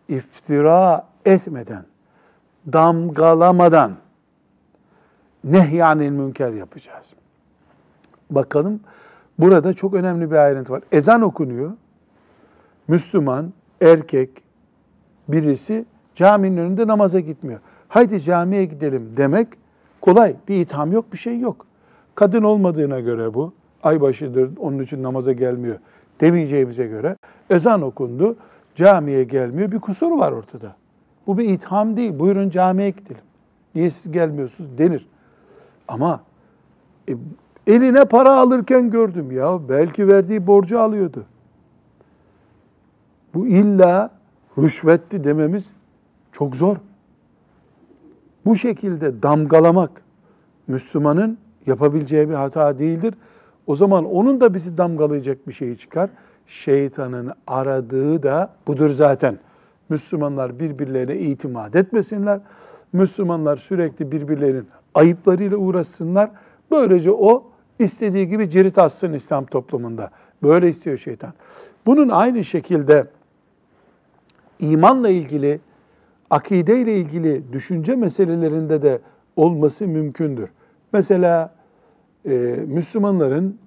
iftira 0.09 1.07
etmeden, 1.25 1.85
damgalamadan 2.73 3.95
nehyanil 5.43 6.09
münker 6.09 6.51
yapacağız. 6.51 7.13
Bakalım 8.29 8.79
burada 9.39 9.73
çok 9.73 9.93
önemli 9.93 10.31
bir 10.31 10.35
ayrıntı 10.35 10.73
var. 10.73 10.83
Ezan 10.91 11.21
okunuyor. 11.21 11.71
Müslüman, 12.87 13.53
erkek 13.81 14.29
birisi 15.27 15.85
caminin 16.15 16.57
önünde 16.57 16.87
namaza 16.87 17.19
gitmiyor. 17.19 17.59
Haydi 17.91 18.21
camiye 18.21 18.65
gidelim 18.65 19.13
demek 19.17 19.47
kolay. 20.01 20.35
Bir 20.47 20.59
itham 20.59 20.91
yok, 20.91 21.13
bir 21.13 21.17
şey 21.17 21.39
yok. 21.39 21.65
Kadın 22.15 22.43
olmadığına 22.43 22.99
göre 22.99 23.33
bu, 23.33 23.53
aybaşıdır, 23.83 24.57
onun 24.59 24.79
için 24.79 25.03
namaza 25.03 25.31
gelmiyor 25.31 25.75
demeyeceğimize 26.21 26.87
göre 26.87 27.15
ezan 27.49 27.81
okundu, 27.81 28.35
camiye 28.75 29.23
gelmiyor, 29.23 29.71
bir 29.71 29.79
kusur 29.79 30.17
var 30.17 30.31
ortada. 30.31 30.75
Bu 31.27 31.37
bir 31.37 31.49
itham 31.49 31.97
değil, 31.97 32.19
buyurun 32.19 32.49
camiye 32.49 32.89
gidelim. 32.89 33.21
Niye 33.75 33.89
siz 33.89 34.11
gelmiyorsunuz 34.11 34.77
denir. 34.77 35.07
Ama 35.87 36.21
e, 37.09 37.13
eline 37.67 38.05
para 38.05 38.33
alırken 38.33 38.89
gördüm 38.89 39.31
ya, 39.31 39.69
belki 39.69 40.07
verdiği 40.07 40.47
borcu 40.47 40.79
alıyordu. 40.79 41.25
Bu 43.33 43.47
illa 43.47 44.11
rüşvetti 44.57 45.23
dememiz 45.23 45.71
çok 46.31 46.55
zor. 46.55 46.77
Bu 48.45 48.55
şekilde 48.55 49.23
damgalamak 49.23 49.91
Müslümanın 50.67 51.37
yapabileceği 51.67 52.29
bir 52.29 52.33
hata 52.33 52.79
değildir. 52.79 53.13
O 53.67 53.75
zaman 53.75 54.05
onun 54.05 54.41
da 54.41 54.53
bizi 54.53 54.77
damgalayacak 54.77 55.47
bir 55.47 55.53
şey 55.53 55.75
çıkar. 55.75 56.09
Şeytanın 56.47 57.31
aradığı 57.47 58.23
da 58.23 58.53
budur 58.67 58.89
zaten. 58.89 59.39
Müslümanlar 59.89 60.59
birbirlerine 60.59 61.17
itimat 61.17 61.75
etmesinler. 61.75 62.39
Müslümanlar 62.93 63.57
sürekli 63.57 64.11
birbirlerinin 64.11 64.67
ayıplarıyla 64.93 65.57
uğraşsınlar. 65.57 66.31
Böylece 66.71 67.11
o 67.11 67.43
istediği 67.79 68.27
gibi 68.27 68.49
cirit 68.49 68.77
atsın 68.77 69.13
İslam 69.13 69.45
toplumunda. 69.45 70.11
Böyle 70.43 70.69
istiyor 70.69 70.97
şeytan. 70.97 71.33
Bunun 71.85 72.09
aynı 72.09 72.43
şekilde 72.43 73.07
imanla 74.59 75.09
ilgili, 75.09 75.59
akide 76.31 76.81
ile 76.81 76.97
ilgili 76.97 77.53
düşünce 77.53 77.95
meselelerinde 77.95 78.81
de 78.81 79.01
olması 79.35 79.87
mümkündür. 79.87 80.49
Mesela 80.93 81.53
e, 82.25 82.29
Müslümanların 82.67 83.57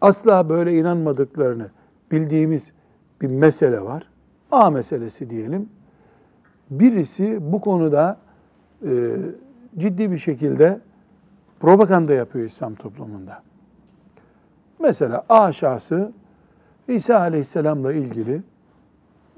asla 0.00 0.48
böyle 0.48 0.78
inanmadıklarını 0.78 1.70
bildiğimiz 2.12 2.72
bir 3.20 3.28
mesele 3.28 3.80
var. 3.80 4.08
A 4.50 4.70
meselesi 4.70 5.30
diyelim. 5.30 5.68
Birisi 6.70 7.52
bu 7.52 7.60
konuda 7.60 8.18
e, 8.86 9.16
ciddi 9.78 10.12
bir 10.12 10.18
şekilde 10.18 10.80
propaganda 11.60 12.12
yapıyor 12.12 12.46
İslam 12.46 12.74
toplumunda. 12.74 13.42
Mesela 14.78 15.24
A 15.28 15.52
şahsı 15.52 16.12
İsa 16.88 17.20
Aleyhisselam'la 17.20 17.92
ilgili 17.92 18.42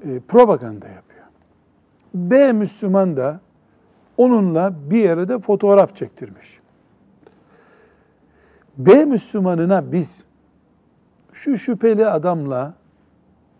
e, 0.04 0.20
propaganda 0.28 0.88
yapıyor. 0.88 1.09
B 2.14 2.52
Müslüman 2.52 3.16
da 3.16 3.40
onunla 4.16 4.74
bir 4.90 5.02
yere 5.02 5.28
de 5.28 5.38
fotoğraf 5.38 5.96
çektirmiş. 5.96 6.60
B 8.78 9.04
Müslümanına 9.04 9.92
biz 9.92 10.24
şu 11.32 11.58
şüpheli 11.58 12.06
adamla 12.06 12.74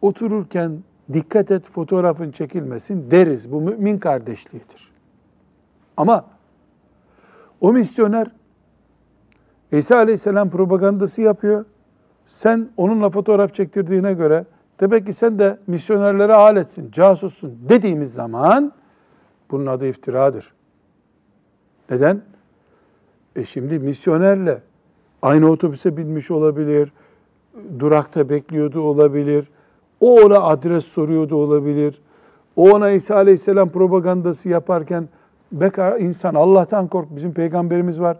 otururken 0.00 0.78
dikkat 1.12 1.50
et 1.50 1.66
fotoğrafın 1.66 2.30
çekilmesin 2.30 3.10
deriz. 3.10 3.52
Bu 3.52 3.60
mümin 3.60 3.98
kardeşliğidir. 3.98 4.92
Ama 5.96 6.24
o 7.60 7.72
misyoner 7.72 8.30
İsa 9.72 9.96
Aleyhisselam 9.96 10.50
propagandası 10.50 11.22
yapıyor. 11.22 11.64
Sen 12.26 12.68
onunla 12.76 13.10
fotoğraf 13.10 13.54
çektirdiğine 13.54 14.12
göre 14.12 14.44
demek 14.80 15.06
ki 15.06 15.12
sen 15.12 15.38
de 15.38 15.58
misyonerlere 15.66 16.34
aletsin, 16.34 16.90
casussun 16.90 17.58
dediğimiz 17.68 18.14
zaman 18.14 18.72
bunun 19.50 19.66
adı 19.66 19.86
iftiradır. 19.86 20.52
Neden? 21.90 22.22
E 23.36 23.44
şimdi 23.44 23.78
misyonerle 23.78 24.62
aynı 25.22 25.50
otobüse 25.50 25.96
binmiş 25.96 26.30
olabilir, 26.30 26.92
durakta 27.78 28.28
bekliyordu 28.28 28.80
olabilir, 28.80 29.48
o 30.00 30.20
ona 30.20 30.40
adres 30.40 30.84
soruyordu 30.84 31.36
olabilir, 31.36 32.02
o 32.56 32.70
ona 32.70 32.90
İsa 32.90 33.14
Aleyhisselam 33.14 33.68
propagandası 33.68 34.48
yaparken 34.48 35.08
bekar 35.52 36.00
insan 36.00 36.34
Allah'tan 36.34 36.88
kork 36.88 37.16
bizim 37.16 37.34
peygamberimiz 37.34 38.00
var 38.00 38.16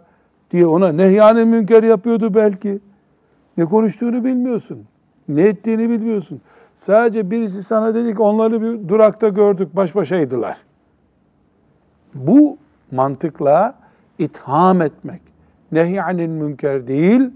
diye 0.51 0.65
ona 0.65 0.91
nehyanı 0.91 1.45
münker 1.45 1.83
yapıyordu 1.83 2.33
belki. 2.33 2.79
Ne 3.57 3.65
konuştuğunu 3.65 4.23
bilmiyorsun. 4.23 4.85
Ne 5.35 5.41
ettiğini 5.41 5.89
bilmiyorsun. 5.89 6.41
Sadece 6.75 7.31
birisi 7.31 7.63
sana 7.63 7.95
dedi 7.95 8.15
ki 8.15 8.21
onları 8.21 8.61
bir 8.61 8.89
durakta 8.89 9.29
gördük 9.29 9.75
baş 9.75 9.95
başaydılar. 9.95 10.57
Bu 12.13 12.57
mantıkla 12.91 13.75
itham 14.19 14.81
etmek, 14.81 15.21
nehyanil 15.71 16.27
münker 16.27 16.87
değil, 16.87 17.29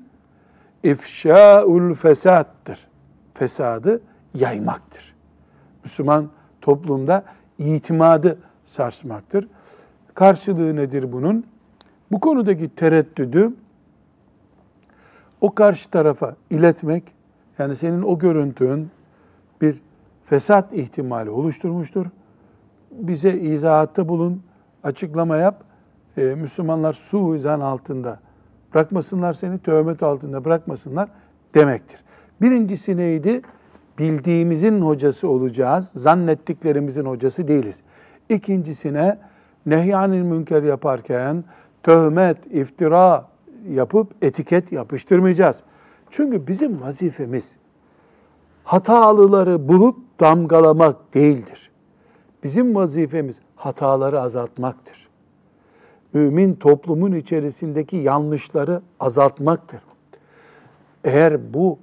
ifşaul 0.84 1.94
fesattır. 1.94 2.88
Fesadı 3.34 4.02
yaymaktır. 4.34 5.16
Müslüman 5.84 6.30
toplumda 6.62 7.24
itimadı 7.58 8.38
sarsmaktır. 8.66 9.48
Karşılığı 10.14 10.76
nedir 10.76 11.12
bunun? 11.12 11.46
Bu 12.12 12.20
konudaki 12.20 12.70
tereddüdü 12.76 13.54
o 15.42 15.56
karşı 15.56 15.90
tarafa 15.90 16.36
iletmek, 16.50 17.04
yani 17.60 17.76
senin 17.76 18.02
o 18.02 18.20
görüntün 18.20 18.90
bir 19.62 19.82
fesat 20.26 20.74
ihtimali 20.74 21.30
oluşturmuştur. 21.30 22.06
Bize 22.92 23.34
izahatta 23.34 24.08
bulun, 24.10 24.42
açıklama 24.84 25.38
yap. 25.38 25.64
Ee, 26.18 26.22
Müslümanlar 26.22 26.94
su 26.94 27.36
izan 27.36 27.60
altında 27.60 28.20
bırakmasınlar 28.74 29.34
seni, 29.34 29.60
töhmet 29.60 30.04
altında 30.04 30.46
bırakmasınlar 30.46 31.10
demektir. 31.56 32.00
Birincisi 32.42 32.98
neydi? 32.98 33.42
Bildiğimizin 34.00 34.82
hocası 34.82 35.30
olacağız, 35.30 35.92
zannettiklerimizin 35.94 37.06
hocası 37.06 37.48
değiliz. 37.48 37.82
İkincisine 38.30 39.18
nehyanil 39.66 40.22
münker 40.22 40.64
yaparken 40.64 41.44
töhmet, 41.84 42.38
iftira 42.54 43.28
yapıp 43.70 44.12
etiket 44.22 44.72
yapıştırmayacağız. 44.72 45.64
Çünkü 46.16 46.48
bizim 46.48 46.82
vazifemiz 46.82 47.56
hatalıları 48.64 49.68
bulup 49.68 49.98
damgalamak 50.20 51.14
değildir. 51.14 51.72
Bizim 52.44 52.76
vazifemiz 52.76 53.42
hataları 53.56 54.22
azaltmaktır. 54.22 55.08
Mümin 56.14 56.56
toplumun 56.56 57.12
içerisindeki 57.12 57.98
yanlışları 57.98 58.82
azaltmaktır. 59.00 59.82
Eğer 61.04 61.54
bu 61.54 61.80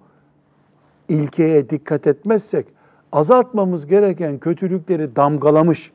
ilkeye 1.09 1.71
dikkat 1.71 2.07
etmezsek 2.07 2.67
azaltmamız 3.13 3.87
gereken 3.87 4.39
kötülükleri 4.39 5.17
damgalamış, 5.17 5.93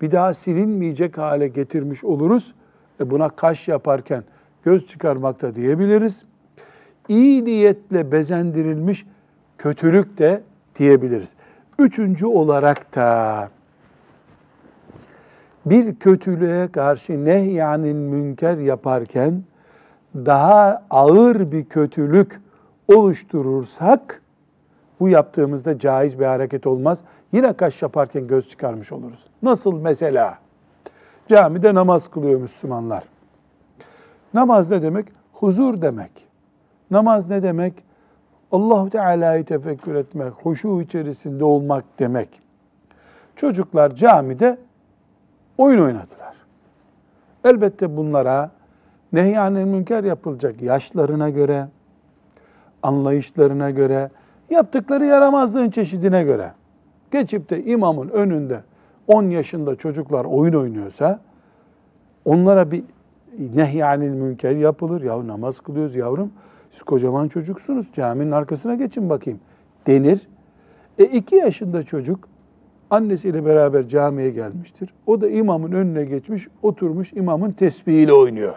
bir 0.00 0.12
daha 0.12 0.34
silinmeyecek 0.34 1.18
hale 1.18 1.48
getirmiş 1.48 2.04
oluruz. 2.04 2.54
E 3.00 3.10
buna 3.10 3.28
kaş 3.28 3.68
yaparken 3.68 4.24
göz 4.64 4.86
çıkarmakta 4.86 5.54
diyebiliriz. 5.54 6.24
İyi 7.08 7.44
niyetle 7.44 8.12
bezendirilmiş 8.12 9.06
kötülük 9.58 10.18
de 10.18 10.42
diyebiliriz. 10.78 11.34
Üçüncü 11.78 12.26
olarak 12.26 12.94
da 12.94 13.48
bir 15.66 15.94
kötülüğe 15.94 16.68
karşı 16.68 17.24
nehyanın 17.24 17.96
münker 17.96 18.56
yaparken 18.58 19.42
daha 20.14 20.82
ağır 20.90 21.52
bir 21.52 21.64
kötülük 21.64 22.40
oluşturursak 22.88 24.22
bu 25.00 25.08
yaptığımızda 25.08 25.78
caiz 25.78 26.20
bir 26.20 26.24
hareket 26.24 26.66
olmaz. 26.66 26.98
Yine 27.32 27.52
kaş 27.52 27.82
yaparken 27.82 28.26
göz 28.26 28.48
çıkarmış 28.48 28.92
oluruz. 28.92 29.26
Nasıl 29.42 29.80
mesela? 29.80 30.38
Camide 31.28 31.74
namaz 31.74 32.10
kılıyor 32.10 32.40
Müslümanlar. 32.40 33.04
Namaz 34.34 34.70
ne 34.70 34.82
demek? 34.82 35.06
Huzur 35.32 35.82
demek. 35.82 36.25
Namaz 36.90 37.28
ne 37.28 37.42
demek? 37.42 37.74
Allahu 38.52 38.90
Teala'yı 38.90 39.44
tefekkür 39.44 39.94
etmek, 39.94 40.32
huşu 40.32 40.80
içerisinde 40.80 41.44
olmak 41.44 41.84
demek. 41.98 42.28
Çocuklar 43.36 43.94
camide 43.94 44.58
oyun 45.58 45.82
oynadılar. 45.82 46.36
Elbette 47.44 47.96
bunlara 47.96 48.50
nehyanil 49.12 49.64
münker 49.64 50.04
yapılacak 50.04 50.62
yaşlarına 50.62 51.30
göre, 51.30 51.68
anlayışlarına 52.82 53.70
göre, 53.70 54.10
yaptıkları 54.50 55.06
yaramazlığın 55.06 55.70
çeşidine 55.70 56.24
göre. 56.24 56.52
Geçip 57.12 57.50
de 57.50 57.64
imamın 57.64 58.08
önünde 58.08 58.60
10 59.06 59.30
yaşında 59.30 59.76
çocuklar 59.76 60.24
oyun 60.24 60.54
oynuyorsa 60.54 61.20
onlara 62.24 62.70
bir 62.70 62.82
nehyanil 63.54 64.10
münker 64.10 64.56
yapılır. 64.56 65.02
Ya 65.02 65.26
namaz 65.26 65.60
kılıyoruz 65.60 65.96
yavrum. 65.96 66.32
Siz 66.76 66.82
kocaman 66.82 67.28
çocuksunuz. 67.28 67.86
Caminin 67.92 68.30
arkasına 68.30 68.74
geçin 68.74 69.10
bakayım 69.10 69.40
denir. 69.86 70.28
E 70.98 71.04
iki 71.04 71.36
yaşında 71.36 71.82
çocuk 71.82 72.28
annesiyle 72.90 73.44
beraber 73.44 73.88
camiye 73.88 74.30
gelmiştir. 74.30 74.90
O 75.06 75.20
da 75.20 75.28
imamın 75.28 75.72
önüne 75.72 76.04
geçmiş, 76.04 76.48
oturmuş 76.62 77.12
imamın 77.12 77.50
tesbihiyle 77.50 78.12
oynuyor. 78.12 78.54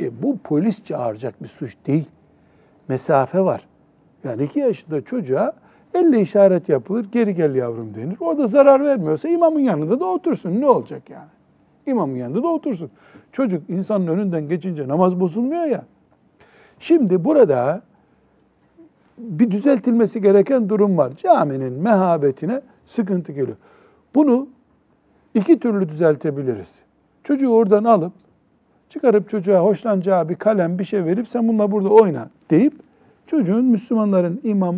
E 0.00 0.22
bu 0.22 0.38
polis 0.38 0.84
çağıracak 0.84 1.42
bir 1.42 1.48
suç 1.48 1.76
değil. 1.86 2.08
Mesafe 2.88 3.40
var. 3.40 3.66
Yani 4.24 4.42
iki 4.42 4.58
yaşında 4.58 5.00
çocuğa 5.00 5.52
elle 5.94 6.20
işaret 6.20 6.68
yapılır, 6.68 7.06
geri 7.12 7.34
gel 7.34 7.54
yavrum 7.54 7.94
denir. 7.94 8.16
O 8.20 8.38
da 8.38 8.46
zarar 8.46 8.84
vermiyorsa 8.84 9.28
imamın 9.28 9.60
yanında 9.60 10.00
da 10.00 10.04
otursun. 10.04 10.60
Ne 10.60 10.66
olacak 10.66 11.10
yani? 11.10 11.28
İmamın 11.86 12.16
yanında 12.16 12.42
da 12.42 12.48
otursun. 12.48 12.90
Çocuk 13.32 13.70
insanın 13.70 14.06
önünden 14.06 14.48
geçince 14.48 14.88
namaz 14.88 15.20
bozulmuyor 15.20 15.64
ya. 15.64 15.84
Şimdi 16.80 17.24
burada 17.24 17.82
bir 19.18 19.50
düzeltilmesi 19.50 20.22
gereken 20.22 20.68
durum 20.68 20.98
var. 20.98 21.12
Caminin 21.16 21.72
mehabetine 21.72 22.60
sıkıntı 22.86 23.32
geliyor. 23.32 23.56
Bunu 24.14 24.48
iki 25.34 25.60
türlü 25.60 25.88
düzeltebiliriz. 25.88 26.74
Çocuğu 27.24 27.48
oradan 27.48 27.84
alıp 27.84 28.12
çıkarıp 28.88 29.28
çocuğa 29.28 29.60
hoşlanacağı 29.60 30.28
bir 30.28 30.34
kalem 30.34 30.78
bir 30.78 30.84
şey 30.84 31.04
verip 31.04 31.28
sen 31.28 31.48
bununla 31.48 31.70
burada 31.70 31.88
oyna 31.88 32.30
deyip 32.50 32.74
çocuğun 33.26 33.64
Müslümanların 33.64 34.40
imam 34.44 34.76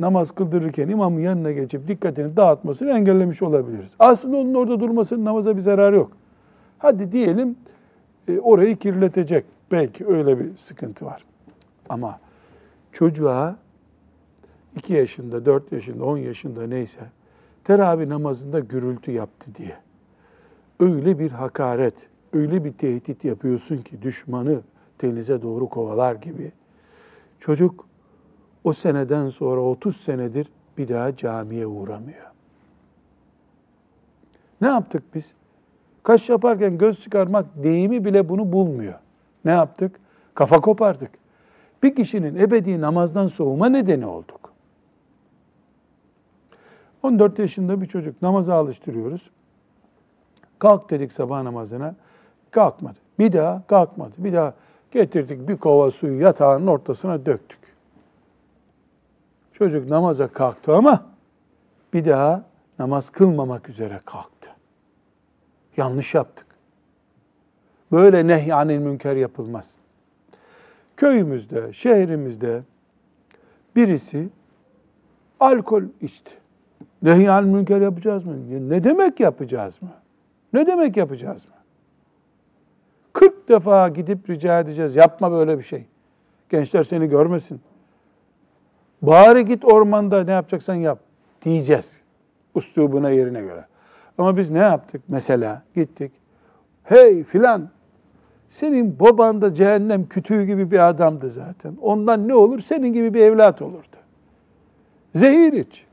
namaz 0.00 0.30
kıldırırken 0.30 0.88
imamın 0.88 1.20
yanına 1.20 1.52
geçip 1.52 1.88
dikkatini 1.88 2.36
dağıtmasını 2.36 2.90
engellemiş 2.90 3.42
olabiliriz. 3.42 3.94
Aslında 3.98 4.36
onun 4.36 4.54
orada 4.54 4.80
durmasının 4.80 5.24
namaza 5.24 5.56
bir 5.56 5.60
zararı 5.60 5.96
yok. 5.96 6.12
Hadi 6.78 7.12
diyelim 7.12 7.56
e, 8.28 8.38
orayı 8.38 8.76
kirletecek. 8.76 9.44
Belki 9.72 10.06
öyle 10.06 10.38
bir 10.40 10.56
sıkıntı 10.56 11.04
var. 11.04 11.24
Ama 11.88 12.20
çocuğa 12.92 13.56
2 14.76 14.92
yaşında, 14.92 15.44
4 15.44 15.72
yaşında, 15.72 16.04
10 16.04 16.16
yaşında 16.16 16.66
neyse 16.66 17.00
teravih 17.64 18.06
namazında 18.06 18.60
gürültü 18.60 19.10
yaptı 19.10 19.54
diye 19.54 19.76
öyle 20.80 21.18
bir 21.18 21.30
hakaret, 21.30 21.94
öyle 22.32 22.64
bir 22.64 22.72
tehdit 22.72 23.24
yapıyorsun 23.24 23.78
ki 23.78 24.02
düşmanı 24.02 24.60
denize 25.02 25.42
doğru 25.42 25.68
kovalar 25.68 26.14
gibi. 26.14 26.52
Çocuk 27.40 27.86
o 28.64 28.72
seneden 28.72 29.28
sonra 29.28 29.60
30 29.60 29.96
senedir 29.96 30.48
bir 30.78 30.88
daha 30.88 31.16
camiye 31.16 31.66
uğramıyor. 31.66 32.26
Ne 34.60 34.68
yaptık 34.68 35.02
biz? 35.14 35.32
Kaş 36.02 36.28
yaparken 36.28 36.78
göz 36.78 37.00
çıkarmak 37.00 37.46
deyimi 37.62 38.04
bile 38.04 38.28
bunu 38.28 38.52
bulmuyor. 38.52 38.98
Ne 39.44 39.50
yaptık? 39.50 40.00
Kafa 40.34 40.60
kopardık. 40.60 41.10
Bir 41.82 41.94
kişinin 41.94 42.36
ebedi 42.36 42.80
namazdan 42.80 43.26
soğuma 43.26 43.68
nedeni 43.68 44.06
olduk. 44.06 44.52
14 47.02 47.38
yaşında 47.38 47.80
bir 47.80 47.86
çocuk 47.86 48.22
namaza 48.22 48.54
alıştırıyoruz. 48.54 49.30
Kalk 50.58 50.90
dedik 50.90 51.12
sabah 51.12 51.42
namazına. 51.42 51.94
Kalkmadı. 52.50 52.98
Bir 53.18 53.32
daha 53.32 53.66
kalkmadı. 53.66 54.12
Bir 54.18 54.32
daha 54.32 54.54
getirdik 54.90 55.48
bir 55.48 55.56
kova 55.56 55.90
suyu 55.90 56.20
yatağın 56.20 56.66
ortasına 56.66 57.26
döktük. 57.26 57.58
Çocuk 59.52 59.90
namaza 59.90 60.28
kalktı 60.28 60.76
ama 60.76 61.06
bir 61.92 62.04
daha 62.04 62.44
namaz 62.78 63.10
kılmamak 63.10 63.68
üzere 63.68 64.00
kalktı. 64.04 64.50
Yanlış 65.76 66.14
yaptık. 66.14 66.46
Böyle 67.92 68.26
nehyanil 68.26 68.78
münker 68.78 69.16
yapılmaz. 69.16 69.74
Köyümüzde, 70.96 71.72
şehrimizde 71.72 72.62
birisi 73.76 74.28
alkol 75.40 75.82
içti. 76.00 76.32
Nehyanil 77.02 77.48
münker 77.48 77.80
yapacağız 77.80 78.24
mı? 78.24 78.34
Ne 78.68 78.84
demek 78.84 79.20
yapacağız 79.20 79.82
mı? 79.82 79.90
Ne 80.52 80.66
demek 80.66 80.96
yapacağız 80.96 81.46
mı? 81.46 81.54
40 83.12 83.48
defa 83.48 83.88
gidip 83.88 84.30
rica 84.30 84.60
edeceğiz. 84.60 84.96
Yapma 84.96 85.32
böyle 85.32 85.58
bir 85.58 85.62
şey. 85.62 85.86
Gençler 86.48 86.82
seni 86.84 87.08
görmesin. 87.08 87.60
Bari 89.02 89.44
git 89.44 89.64
ormanda 89.64 90.24
ne 90.24 90.30
yapacaksan 90.30 90.74
yap 90.74 90.98
diyeceğiz. 91.42 91.96
Üslubuna 92.54 93.10
yerine 93.10 93.40
göre. 93.40 93.66
Ama 94.18 94.36
biz 94.36 94.50
ne 94.50 94.58
yaptık? 94.58 95.02
Mesela 95.08 95.62
gittik. 95.74 96.12
Hey 96.84 97.24
filan 97.24 97.70
senin 98.52 99.00
baban 99.00 99.42
da 99.42 99.54
cehennem 99.54 100.08
kütüğü 100.08 100.44
gibi 100.44 100.70
bir 100.70 100.88
adamdı 100.88 101.30
zaten. 101.30 101.76
Ondan 101.82 102.28
ne 102.28 102.34
olur? 102.34 102.60
Senin 102.60 102.92
gibi 102.92 103.14
bir 103.14 103.20
evlat 103.20 103.62
olurdu. 103.62 103.96
Zehir 105.14 105.52
iç. 105.52 105.84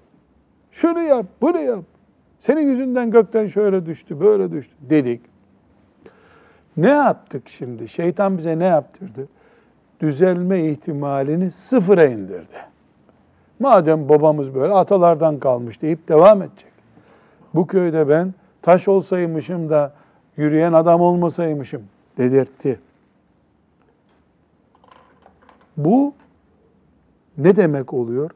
Şunu 0.71 1.01
yap, 1.01 1.25
bunu 1.41 1.59
yap. 1.59 1.83
Senin 2.39 2.61
yüzünden 2.61 3.11
gökten 3.11 3.47
şöyle 3.47 3.85
düştü, 3.85 4.19
böyle 4.19 4.51
düştü 4.51 4.75
dedik. 4.81 5.21
Ne 6.77 6.89
yaptık 6.89 7.49
şimdi? 7.49 7.87
Şeytan 7.87 8.37
bize 8.37 8.59
ne 8.59 8.65
yaptırdı? 8.65 9.27
Düzelme 9.99 10.69
ihtimalini 10.69 11.51
sıfıra 11.51 12.05
indirdi. 12.05 12.57
Madem 13.59 14.09
babamız 14.09 14.55
böyle 14.55 14.73
atalardan 14.73 15.39
kalmış 15.39 15.81
deyip 15.81 16.07
devam 16.07 16.41
edecek. 16.41 16.71
Bu 17.53 17.67
köyde 17.67 18.09
ben 18.09 18.33
taş 18.61 18.87
olsaymışım 18.87 19.69
da 19.69 19.93
yürüyen 20.37 20.73
adam 20.73 21.01
olmasaymışım 21.01 21.81
dedirtti. 22.19 22.79
Bu 25.77 26.13
ne 27.37 27.55
demek 27.55 27.93
oluyor? 27.93 28.31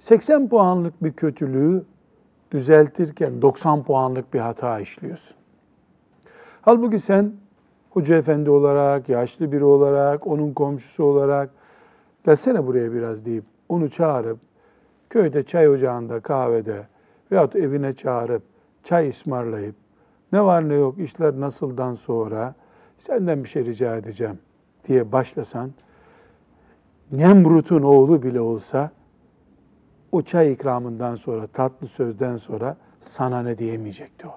80 0.00 0.48
puanlık 0.48 1.04
bir 1.04 1.12
kötülüğü 1.12 1.84
düzeltirken 2.50 3.42
90 3.42 3.82
puanlık 3.82 4.34
bir 4.34 4.38
hata 4.38 4.80
işliyorsun. 4.80 5.36
Halbuki 6.62 6.98
sen 6.98 7.32
hoca 7.90 8.16
efendi 8.16 8.50
olarak, 8.50 9.08
yaşlı 9.08 9.52
biri 9.52 9.64
olarak, 9.64 10.26
onun 10.26 10.52
komşusu 10.52 11.04
olarak 11.04 11.50
gelsene 12.26 12.66
buraya 12.66 12.92
biraz 12.92 13.26
deyip 13.26 13.44
onu 13.68 13.90
çağırıp 13.90 14.38
köyde 15.10 15.42
çay 15.42 15.68
ocağında, 15.68 16.20
kahvede 16.20 16.86
veyahut 17.32 17.56
evine 17.56 17.92
çağırıp 17.92 18.42
çay 18.84 19.08
ısmarlayıp 19.08 19.74
ne 20.32 20.44
var 20.44 20.68
ne 20.68 20.74
yok 20.74 20.98
işler 20.98 21.40
nasıldan 21.40 21.94
sonra 21.94 22.54
senden 23.06 23.44
bir 23.44 23.48
şey 23.48 23.64
rica 23.64 23.96
edeceğim 23.96 24.38
diye 24.88 25.12
başlasan 25.12 25.70
Nemrut'un 27.12 27.82
oğlu 27.82 28.22
bile 28.22 28.40
olsa 28.40 28.90
o 30.12 30.22
çay 30.22 30.52
ikramından 30.52 31.14
sonra, 31.14 31.46
tatlı 31.46 31.86
sözden 31.86 32.36
sonra 32.36 32.76
sana 33.00 33.42
ne 33.42 33.58
diyemeyecekti 33.58 34.26
o. 34.26 34.32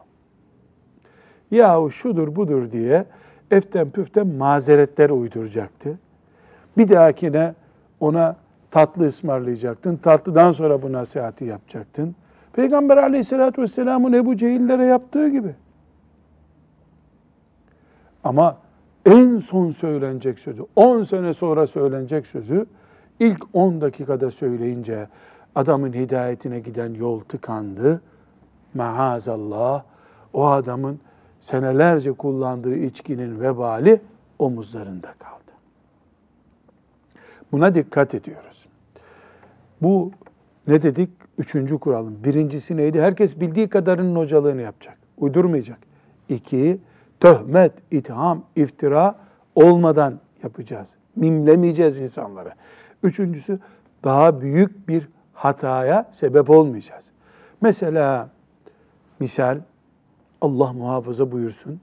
Yahu 1.51 1.91
şudur 1.91 2.35
budur 2.35 2.71
diye 2.71 3.05
eften 3.51 3.89
püften 3.89 4.27
mazeretler 4.27 5.09
uyduracaktı. 5.09 5.99
Bir 6.77 6.89
dahakine 6.89 7.53
ona 7.99 8.35
tatlı 8.71 9.07
ısmarlayacaktın. 9.07 9.97
Tatlıdan 9.97 10.51
sonra 10.51 10.81
bu 10.81 10.93
nasihati 10.93 11.45
yapacaktın. 11.45 12.15
Peygamber 12.53 12.97
aleyhissalatü 12.97 13.61
vesselamın 13.61 14.13
Ebu 14.13 14.37
Cehillere 14.37 14.85
yaptığı 14.85 15.29
gibi. 15.29 15.55
Ama 18.23 18.57
en 19.05 19.37
son 19.37 19.71
söylenecek 19.71 20.39
sözü, 20.39 20.65
10 20.75 21.03
sene 21.03 21.33
sonra 21.33 21.67
söylenecek 21.67 22.27
sözü 22.27 22.65
ilk 23.19 23.45
10 23.53 23.81
dakikada 23.81 24.31
söyleyince 24.31 25.07
adamın 25.55 25.93
hidayetine 25.93 26.59
giden 26.59 26.93
yol 26.93 27.19
tıkandı. 27.19 28.01
Maazallah 28.73 29.83
o 30.33 30.47
adamın 30.47 30.99
senelerce 31.41 32.11
kullandığı 32.11 32.75
içkinin 32.75 33.39
vebali 33.39 34.01
omuzlarında 34.39 35.13
kaldı. 35.19 35.51
Buna 37.51 37.73
dikkat 37.73 38.13
ediyoruz. 38.13 38.65
Bu 39.81 40.11
ne 40.67 40.81
dedik? 40.81 41.09
Üçüncü 41.37 41.77
kuralın. 41.77 42.23
Birincisi 42.23 42.77
neydi? 42.77 43.01
Herkes 43.01 43.39
bildiği 43.39 43.69
kadarının 43.69 44.15
hocalığını 44.15 44.61
yapacak. 44.61 44.97
Uydurmayacak. 45.17 45.79
İki, 46.29 46.79
töhmet, 47.19 47.73
itham, 47.91 48.43
iftira 48.55 49.15
olmadan 49.55 50.19
yapacağız. 50.43 50.95
Mimlemeyeceğiz 51.15 51.97
insanları. 51.97 52.51
Üçüncüsü 53.03 53.59
daha 54.03 54.41
büyük 54.41 54.87
bir 54.87 55.09
hataya 55.33 56.09
sebep 56.11 56.49
olmayacağız. 56.49 57.05
Mesela 57.61 58.29
misal 59.19 59.59
Allah 60.41 60.73
muhafaza 60.73 61.31
buyursun. 61.31 61.81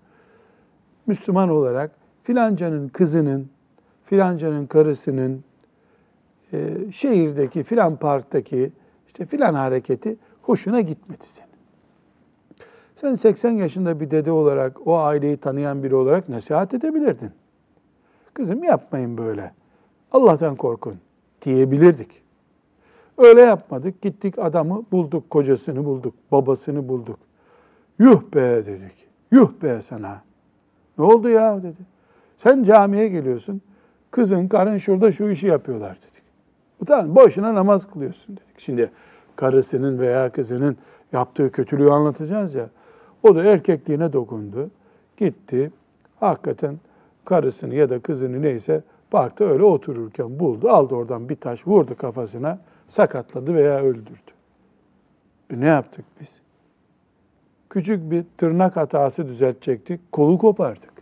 Müslüman 1.07 1.49
olarak 1.49 1.91
filancanın 2.23 2.89
kızının, 2.89 3.51
filancanın 4.05 4.67
karısının, 4.67 5.45
e, 6.53 6.77
şehirdeki 6.93 7.63
filan 7.63 7.97
parktaki 7.97 8.73
işte 9.07 9.27
filan 9.27 9.55
hareketi 9.55 10.17
hoşuna 10.43 10.81
gitmedi 10.81 11.25
senin. 11.27 11.54
Sen 13.05 13.15
80 13.15 13.51
yaşında 13.51 14.01
bir 14.01 14.11
dede 14.11 14.33
olarak, 14.33 14.87
o 14.87 14.99
aileyi 14.99 15.37
tanıyan 15.37 15.83
biri 15.83 15.95
olarak 15.95 16.29
nasihat 16.29 16.75
edebilirdin. 16.75 17.31
Kızım 18.35 18.65
yapmayın 18.65 19.19
böyle. 19.19 19.53
Allah'tan 20.13 20.57
korkun 20.57 20.95
diyebilirdik. 21.43 22.23
Öyle 23.19 23.41
yapmadık. 23.41 24.03
Gittik 24.03 24.39
adamı 24.39 24.85
bulduk, 24.93 25.31
kocasını 25.31 25.85
bulduk, 25.85 26.15
babasını 26.33 26.89
bulduk. 26.89 27.19
Yuh 27.99 28.23
be 28.35 28.67
dedik. 28.67 29.09
Yuh 29.33 29.51
be 29.63 29.83
sana. 29.83 30.23
Ne 30.99 31.05
oldu 31.05 31.29
ya 31.29 31.63
dedi. 31.63 31.81
Sen 32.43 32.63
camiye 32.63 33.09
geliyorsun. 33.09 33.63
Kızın, 34.11 34.49
karın 34.49 34.79
şurada 34.79 35.13
şu 35.13 35.29
işi 35.29 35.47
yapıyorlar 35.47 35.97
dedik. 35.97 36.25
Utan 36.81 37.17
boşuna 37.17 37.55
namaz 37.55 37.91
kılıyorsun 37.91 38.37
dedik. 38.37 38.59
Şimdi 38.61 38.91
karısının 39.37 39.99
veya 39.99 40.33
kızının 40.33 40.77
yaptığı 41.13 41.53
kötülüğü 41.53 41.91
anlatacağız 41.91 42.55
ya. 42.55 42.69
O 43.25 43.35
da 43.35 43.45
erkekliğine 43.45 44.13
dokundu. 44.13 44.71
Gitti. 45.17 45.71
Hakikaten 46.21 46.79
karısını 47.25 47.75
ya 47.75 47.91
da 47.91 48.01
kızını 48.01 48.43
neyse 48.43 48.83
parkta 49.11 49.45
öyle 49.45 49.63
otururken 49.63 50.39
buldu. 50.39 50.69
Aldı 50.69 50.95
oradan 50.95 51.29
bir 51.29 51.37
taş 51.37 51.67
vurdu 51.67 51.97
kafasına. 51.97 52.59
Sakatladı 52.89 53.55
veya 53.55 53.81
öldürdü. 53.81 54.31
E 55.51 55.61
ne 55.61 55.67
yaptık 55.67 56.05
biz? 56.21 56.29
Küçük 57.71 58.11
bir 58.11 58.25
tırnak 58.39 58.77
hatası 58.77 59.29
düzeltecektik. 59.29 60.13
Kolu 60.13 60.39
kopardık. 60.39 60.93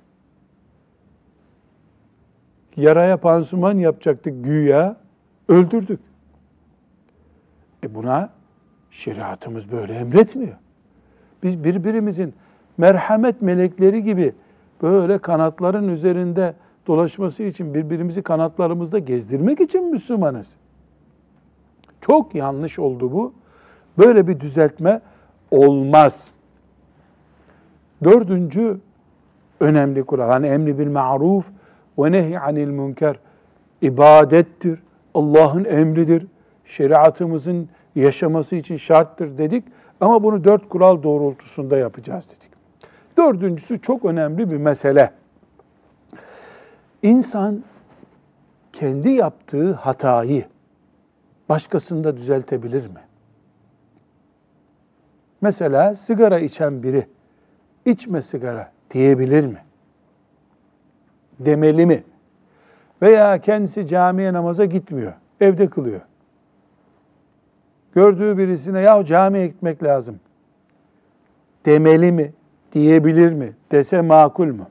Yaraya 2.77 3.17
pansuman 3.17 3.79
yapacaktık 3.79 4.45
güya. 4.45 4.97
Öldürdük. 5.49 6.01
E 7.85 7.95
buna 7.95 8.31
şeriatımız 8.91 9.73
böyle 9.73 9.95
emretmiyor. 9.95 10.62
Biz 11.43 11.65
birbirimizin 11.65 12.35
merhamet 12.79 13.43
melekleri 13.43 14.03
gibi 14.03 14.33
böyle 14.83 15.19
kanatların 15.19 15.89
üzerinde 15.89 16.55
dolaşması 16.87 17.43
için 17.43 17.75
birbirimizi 17.75 18.23
kanatlarımızda 18.23 18.99
gezdirmek 18.99 19.61
için 19.61 19.91
Müslümanız. 19.91 20.55
Çok 22.01 22.35
yanlış 22.35 22.79
oldu 22.79 23.13
bu. 23.13 23.33
Böyle 23.99 24.27
bir 24.27 24.41
düzeltme 24.41 25.01
olmaz. 25.51 26.31
Dördüncü 28.05 28.81
önemli 29.61 30.03
kural. 30.03 30.29
Hani 30.29 30.47
emri 30.47 30.79
bil 30.79 30.91
ma'ruf 30.91 31.47
ve 31.99 32.13
nehy 32.13 32.39
anil 32.39 32.69
münker 32.69 33.19
ibadettir. 33.83 34.83
Allah'ın 35.15 35.65
emridir. 35.65 36.27
Şeriatımızın 36.65 37.69
yaşaması 37.95 38.57
için 38.57 38.77
şarttır 38.77 39.39
dedik. 39.39 39.65
Ama 40.03 40.23
bunu 40.23 40.45
dört 40.45 40.69
kural 40.69 41.03
doğrultusunda 41.03 41.77
yapacağız 41.77 42.29
dedik. 42.29 42.51
Dördüncüsü 43.17 43.81
çok 43.81 44.05
önemli 44.05 44.51
bir 44.51 44.57
mesele. 44.57 45.13
İnsan 47.03 47.65
kendi 48.73 49.11
yaptığı 49.11 49.73
hatayı 49.73 50.45
başkasında 51.49 52.17
düzeltebilir 52.17 52.87
mi? 52.87 53.01
Mesela 55.41 55.95
sigara 55.95 56.39
içen 56.39 56.83
biri 56.83 57.07
içme 57.85 58.23
sigara 58.23 58.73
diyebilir 58.91 59.47
mi? 59.47 59.59
Demeli 61.41 61.87
mi? 61.87 62.05
Veya 63.03 63.41
kendisi 63.41 63.87
camiye 63.87 64.33
namaza 64.33 64.65
gitmiyor, 64.65 65.13
evde 65.41 65.71
kılıyor. 65.71 66.01
Gördüğü 67.95 68.39
birisine 68.39 68.81
ya 68.81 69.05
camiye 69.05 69.47
gitmek 69.47 69.83
lazım 69.83 70.21
demeli 71.67 72.13
mi, 72.13 72.33
diyebilir 72.73 73.33
mi, 73.33 73.53
dese 73.73 74.01
makul 74.01 74.47
mu? 74.47 74.67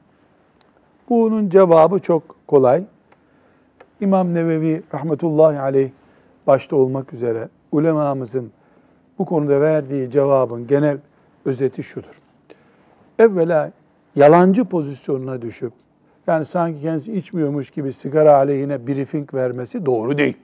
Bunun 1.10 1.49
cevabı 1.49 1.99
çok 1.99 2.36
kolay. 2.47 2.84
İmam 4.01 4.34
Nevevi 4.34 4.84
rahmetullahi 4.93 5.60
aleyh 5.60 5.89
başta 6.47 6.75
olmak 6.75 7.13
üzere 7.13 7.49
ulemamızın 7.71 8.51
bu 9.19 9.25
konuda 9.25 9.62
verdiği 9.62 10.12
cevabın 10.12 10.67
genel 10.67 10.97
özeti 11.45 11.84
şudur. 11.84 12.21
Evvela 13.19 13.71
yalancı 14.15 14.65
pozisyonuna 14.65 15.41
düşüp 15.41 15.73
yani 16.27 16.45
sanki 16.45 16.81
kendisi 16.81 17.13
içmiyormuş 17.13 17.71
gibi 17.71 17.93
sigara 17.93 18.36
aleyhine 18.36 18.88
briefing 18.88 19.34
vermesi 19.34 19.86
doğru 19.86 20.17
değil. 20.17 20.38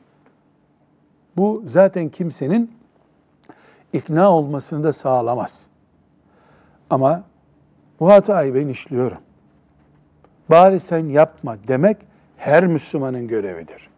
Bu 1.38 1.64
zaten 1.68 2.10
kimsenin 2.10 2.72
ikna 3.94 4.32
olmasını 4.32 4.84
da 4.84 4.94
sağlamaz. 4.94 5.66
Ama 6.90 7.24
bu 8.00 8.12
hatayı 8.12 8.56
ben 8.56 8.68
işliyorum. 8.68 9.18
Bari 10.50 10.80
sen 10.80 11.06
yapma 11.06 11.58
demek 11.68 11.98
her 12.38 12.68
Müslümanın 12.68 13.28
görevidir. 13.28 13.90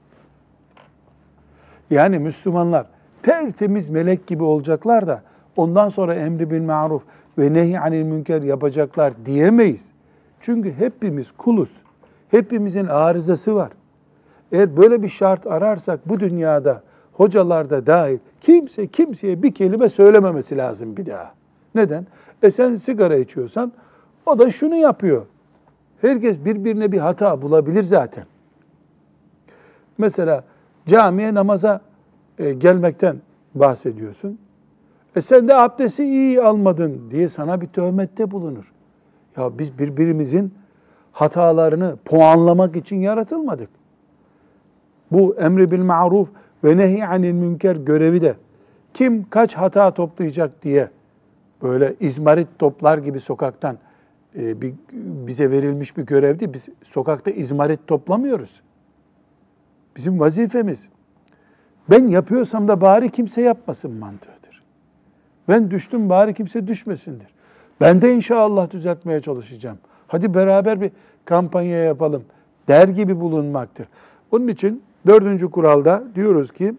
Yani 1.89 2.19
Müslümanlar 2.19 2.86
tertemiz 3.23 3.89
melek 3.89 4.28
gibi 4.28 4.43
olacaklar 4.43 5.08
da 5.08 5.23
ondan 5.58 5.89
sonra 5.89 6.15
emri 6.15 6.52
bil 6.52 6.62
maruf 6.62 7.04
ve 7.38 7.54
nehi 7.54 7.80
anil 7.80 8.04
münker 8.04 8.41
yapacaklar 8.41 9.13
diyemeyiz. 9.25 9.89
Çünkü 10.41 10.73
hepimiz 10.73 11.32
kuluz. 11.32 11.71
Hepimizin 12.32 12.88
arızası 12.88 13.56
var. 13.56 13.71
Eğer 14.52 14.78
böyle 14.78 15.04
bir 15.04 15.10
şart 15.10 15.47
ararsak 15.47 16.10
bu 16.10 16.19
dünyada 16.19 16.84
hocalar 17.19 17.69
da 17.69 17.86
dahil 17.86 18.17
kimse 18.41 18.88
kimseye 18.88 19.43
bir 19.43 19.53
kelime 19.53 19.89
söylememesi 19.89 20.58
lazım 20.58 20.97
bir 20.97 21.05
daha. 21.05 21.34
Neden? 21.75 22.08
E 22.43 22.51
sen 22.51 22.75
sigara 22.75 23.15
içiyorsan 23.15 23.71
o 24.25 24.39
da 24.39 24.51
şunu 24.51 24.75
yapıyor. 24.75 25.25
Herkes 26.01 26.45
birbirine 26.45 26.91
bir 26.91 26.97
hata 26.97 27.41
bulabilir 27.41 27.84
zaten. 27.84 28.23
Mesela 29.97 30.43
camiye 30.88 31.34
namaza 31.34 31.82
e, 32.38 32.53
gelmekten 32.53 33.17
bahsediyorsun. 33.55 34.39
E 35.15 35.21
sen 35.21 35.47
de 35.47 35.55
abdesti 35.55 36.03
iyi 36.03 36.41
almadın 36.41 37.01
diye 37.12 37.29
sana 37.29 37.62
bir 37.62 37.67
töhmette 37.67 38.32
bulunur. 38.32 38.73
Ya 39.38 39.60
biz 39.60 39.79
birbirimizin 39.79 40.53
hatalarını 41.12 41.95
puanlamak 42.05 42.75
için 42.75 42.95
yaratılmadık. 42.95 43.69
Bu 45.12 45.36
emri 45.36 45.71
bil 45.71 45.84
ma'ruf 45.84 46.29
ve 46.63 46.77
nehi 46.77 47.05
anil 47.05 47.31
münker 47.31 47.75
görevi 47.75 48.21
de 48.21 48.35
kim 48.93 49.29
kaç 49.29 49.53
hata 49.53 49.93
toplayacak 49.93 50.63
diye 50.63 50.89
böyle 51.63 51.95
izmarit 51.99 52.47
toplar 52.59 52.97
gibi 52.97 53.19
sokaktan 53.19 53.77
e, 54.35 54.61
bir, 54.61 54.73
bize 55.27 55.51
verilmiş 55.51 55.97
bir 55.97 56.03
görevdi. 56.03 56.53
Biz 56.53 56.67
sokakta 56.83 57.31
izmarit 57.31 57.87
toplamıyoruz. 57.87 58.61
Bizim 59.95 60.19
vazifemiz. 60.19 60.89
Ben 61.89 62.07
yapıyorsam 62.07 62.67
da 62.67 62.81
bari 62.81 63.09
kimse 63.09 63.41
yapmasın 63.41 63.91
mantığıdır. 63.91 64.63
Ben 65.47 65.71
düştüm 65.71 66.09
bari 66.09 66.33
kimse 66.33 66.67
düşmesindir. 66.67 67.27
Ben 67.81 68.01
de 68.01 68.15
inşallah 68.15 68.71
düzeltmeye 68.71 69.21
çalışacağım. 69.21 69.77
Hadi 70.07 70.33
beraber 70.33 70.81
bir 70.81 70.91
kampanya 71.25 71.77
yapalım 71.77 72.23
der 72.67 72.87
gibi 72.87 73.19
bulunmaktır. 73.19 73.87
Onun 74.31 74.47
için 74.47 74.83
dördüncü 75.07 75.51
kuralda 75.51 76.03
diyoruz 76.15 76.51
ki 76.51 76.75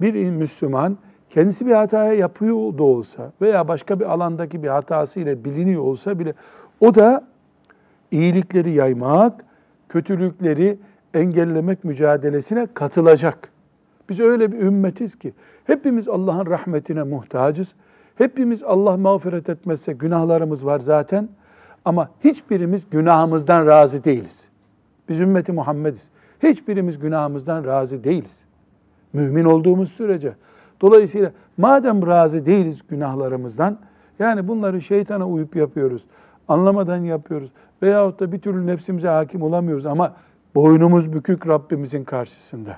bir 0.00 0.30
Müslüman 0.30 0.98
kendisi 1.30 1.66
bir 1.66 1.72
hataya 1.72 2.12
yapıyor 2.12 2.78
da 2.78 2.82
olsa 2.82 3.32
veya 3.40 3.68
başka 3.68 4.00
bir 4.00 4.04
alandaki 4.04 4.62
bir 4.62 4.68
hatası 4.68 5.20
ile 5.20 5.44
biliniyor 5.44 5.82
olsa 5.82 6.18
bile 6.18 6.34
o 6.80 6.94
da 6.94 7.24
iyilikleri 8.10 8.70
yaymak, 8.70 9.44
kötülükleri 9.88 10.78
engellemek 11.14 11.84
mücadelesine 11.84 12.66
katılacak. 12.74 13.48
Biz 14.08 14.20
öyle 14.20 14.52
bir 14.52 14.58
ümmetiz 14.58 15.18
ki 15.18 15.32
hepimiz 15.64 16.08
Allah'ın 16.08 16.46
rahmetine 16.46 17.02
muhtacız. 17.02 17.74
Hepimiz 18.14 18.62
Allah 18.62 18.96
mağfiret 18.96 19.48
etmezse 19.48 19.92
günahlarımız 19.92 20.66
var 20.66 20.78
zaten. 20.78 21.28
Ama 21.84 22.10
hiçbirimiz 22.24 22.90
günahımızdan 22.90 23.66
razı 23.66 24.04
değiliz. 24.04 24.48
Biz 25.08 25.20
ümmeti 25.20 25.52
Muhammediz. 25.52 26.10
Hiçbirimiz 26.42 26.98
günahımızdan 26.98 27.64
razı 27.64 28.04
değiliz. 28.04 28.44
Mümin 29.12 29.44
olduğumuz 29.44 29.92
sürece. 29.92 30.32
Dolayısıyla 30.80 31.32
madem 31.56 32.06
razı 32.06 32.46
değiliz 32.46 32.80
günahlarımızdan, 32.88 33.78
yani 34.18 34.48
bunları 34.48 34.82
şeytana 34.82 35.28
uyup 35.28 35.56
yapıyoruz, 35.56 36.04
anlamadan 36.48 36.96
yapıyoruz 36.96 37.50
veyahut 37.82 38.20
da 38.20 38.32
bir 38.32 38.38
türlü 38.38 38.66
nefsimize 38.66 39.08
hakim 39.08 39.42
olamıyoruz 39.42 39.86
ama 39.86 40.14
boynumuz 40.54 41.12
bükük 41.12 41.48
Rabbimizin 41.48 42.04
karşısında. 42.04 42.76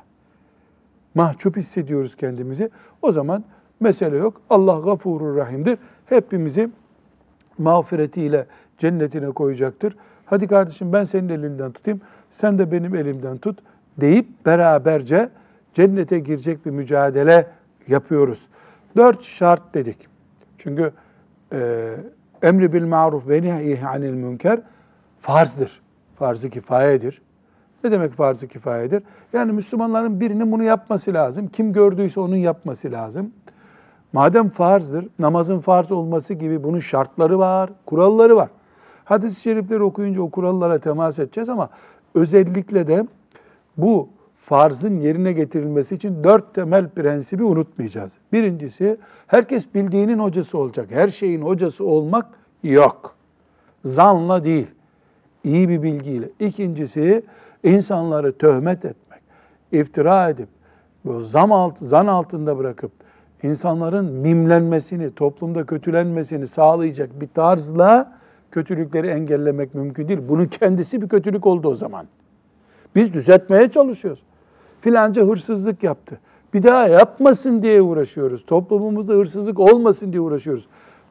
Mahcup 1.14 1.56
hissediyoruz 1.56 2.16
kendimizi. 2.16 2.70
O 3.02 3.12
zaman 3.12 3.44
mesele 3.80 4.16
yok. 4.16 4.40
Allah 4.50 4.80
gafurur 4.80 5.36
rahimdir. 5.36 5.78
Hepimizi 6.06 6.70
mağfiretiyle 7.58 8.46
cennetine 8.78 9.30
koyacaktır. 9.30 9.96
Hadi 10.26 10.46
kardeşim 10.46 10.92
ben 10.92 11.04
senin 11.04 11.28
elinden 11.28 11.72
tutayım, 11.72 12.00
sen 12.30 12.58
de 12.58 12.72
benim 12.72 12.94
elimden 12.94 13.38
tut 13.38 13.58
deyip 14.00 14.26
beraberce 14.46 15.28
cennete 15.74 16.18
girecek 16.18 16.66
bir 16.66 16.70
mücadele 16.70 17.46
yapıyoruz. 17.88 18.46
Dört 18.96 19.22
şart 19.22 19.74
dedik. 19.74 20.08
Çünkü 20.58 20.92
e, 21.52 21.90
emri 22.42 22.72
bil 22.72 22.84
maruf 22.84 23.28
ve 23.28 23.42
nehyi 23.42 23.86
anil 23.86 24.12
münker 24.12 24.60
farzdır. 25.20 25.80
Farz-ı 26.16 26.50
kifayedir. 26.50 27.22
Ne 27.84 27.90
demek 27.90 28.12
farz-ı 28.12 28.48
kifayedir? 28.48 29.02
Yani 29.32 29.52
Müslümanların 29.52 30.20
birinin 30.20 30.52
bunu 30.52 30.62
yapması 30.62 31.14
lazım. 31.14 31.48
Kim 31.48 31.72
gördüyse 31.72 32.20
onun 32.20 32.36
yapması 32.36 32.92
lazım. 32.92 33.32
Madem 34.12 34.48
farzdır, 34.48 35.08
namazın 35.18 35.60
farz 35.60 35.92
olması 35.92 36.34
gibi 36.34 36.62
bunun 36.62 36.78
şartları 36.78 37.38
var, 37.38 37.70
kuralları 37.86 38.36
var. 38.36 38.48
Hadis-i 39.04 39.40
şerifleri 39.40 39.82
okuyunca 39.82 40.22
o 40.22 40.30
kurallara 40.30 40.78
temas 40.78 41.18
edeceğiz 41.18 41.48
ama 41.48 41.68
özellikle 42.14 42.86
de 42.86 43.06
bu 43.76 44.08
farzın 44.36 45.00
yerine 45.00 45.32
getirilmesi 45.32 45.94
için 45.94 46.24
dört 46.24 46.54
temel 46.54 46.88
prensibi 46.88 47.44
unutmayacağız. 47.44 48.12
Birincisi, 48.32 48.96
herkes 49.26 49.74
bildiğinin 49.74 50.18
hocası 50.18 50.58
olacak. 50.58 50.86
Her 50.90 51.08
şeyin 51.08 51.42
hocası 51.42 51.84
olmak 51.84 52.26
yok. 52.62 53.14
Zanla 53.84 54.44
değil, 54.44 54.66
iyi 55.44 55.68
bir 55.68 55.82
bilgiyle. 55.82 56.28
İkincisi, 56.40 57.22
insanları 57.64 58.38
töhmet 58.38 58.84
etmek, 58.84 59.20
iftira 59.72 60.28
edip, 60.28 60.48
zam 61.20 61.52
alt, 61.52 61.78
zan 61.78 62.06
altında 62.06 62.58
bırakıp, 62.58 62.92
insanların 63.42 64.04
mimlenmesini, 64.12 65.14
toplumda 65.14 65.66
kötülenmesini 65.66 66.46
sağlayacak 66.46 67.20
bir 67.20 67.28
tarzla 67.28 68.19
kötülükleri 68.50 69.06
engellemek 69.06 69.74
mümkün 69.74 70.08
değil. 70.08 70.20
Bunun 70.28 70.46
kendisi 70.46 71.02
bir 71.02 71.08
kötülük 71.08 71.46
oldu 71.46 71.68
o 71.68 71.74
zaman. 71.74 72.06
Biz 72.94 73.14
düzeltmeye 73.14 73.68
çalışıyoruz. 73.68 74.22
Filanca 74.80 75.22
hırsızlık 75.22 75.82
yaptı. 75.82 76.20
Bir 76.54 76.62
daha 76.62 76.88
yapmasın 76.88 77.62
diye 77.62 77.82
uğraşıyoruz. 77.82 78.46
Toplumumuzda 78.46 79.12
hırsızlık 79.12 79.58
olmasın 79.60 80.12
diye 80.12 80.20
uğraşıyoruz. 80.20 80.66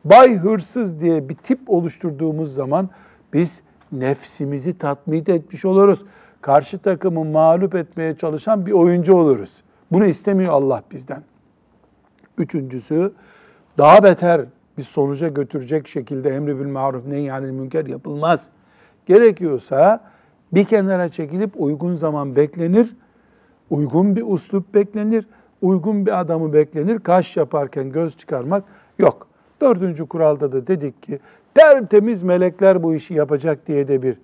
Bay 0.05 0.37
hırsız 0.37 1.01
diye 1.01 1.29
bir 1.29 1.35
tip 1.35 1.59
oluşturduğumuz 1.67 2.53
zaman 2.53 2.89
biz 3.33 3.61
nefsimizi 3.91 4.77
tatmin 4.77 5.23
etmiş 5.27 5.65
oluruz. 5.65 6.05
Karşı 6.41 6.79
takımı 6.79 7.25
mağlup 7.25 7.75
etmeye 7.75 8.15
çalışan 8.15 8.65
bir 8.65 8.71
oyuncu 8.71 9.15
oluruz. 9.15 9.51
Bunu 9.91 10.05
istemiyor 10.05 10.53
Allah 10.53 10.83
bizden. 10.91 11.23
Üçüncüsü 12.37 13.11
daha 13.77 14.03
beter 14.03 14.41
bir 14.79 14.83
sonuca 14.83 15.27
götürecek 15.27 15.87
şekilde 15.87 16.29
emri 16.29 16.59
bil 16.59 16.67
maruf 16.67 17.05
nehyanil 17.05 17.51
münker 17.51 17.85
yapılmaz. 17.85 18.49
Gerekiyorsa 19.05 20.03
bir 20.53 20.65
kenara 20.65 21.09
çekilip 21.09 21.51
uygun 21.55 21.95
zaman 21.95 22.35
beklenir, 22.35 22.95
uygun 23.69 24.15
bir 24.15 24.23
uslup 24.27 24.73
beklenir, 24.73 25.27
uygun 25.61 26.05
bir 26.05 26.19
adamı 26.19 26.53
beklenir. 26.53 26.99
Kaş 26.99 27.37
yaparken 27.37 27.91
göz 27.91 28.17
çıkarmak 28.17 28.63
yok. 28.99 29.27
Dördüncü 29.61 30.05
kuralda 30.05 30.51
da 30.51 30.67
dedik 30.67 31.03
ki 31.03 31.19
tertemiz 31.53 32.23
melekler 32.23 32.83
bu 32.83 32.95
işi 32.95 33.13
yapacak 33.13 33.67
diye 33.67 33.87
de 33.87 34.01
bir 34.01 34.17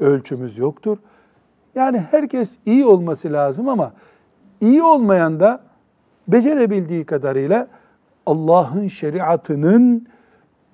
ölçümüz 0.00 0.58
yoktur. 0.58 0.98
Yani 1.74 1.98
herkes 1.98 2.56
iyi 2.66 2.86
olması 2.86 3.32
lazım 3.32 3.68
ama 3.68 3.92
iyi 4.60 4.82
olmayan 4.82 5.40
da 5.40 5.60
becerebildiği 6.28 7.04
kadarıyla 7.04 7.68
Allah'ın 8.26 8.88
şeriatının 8.88 10.06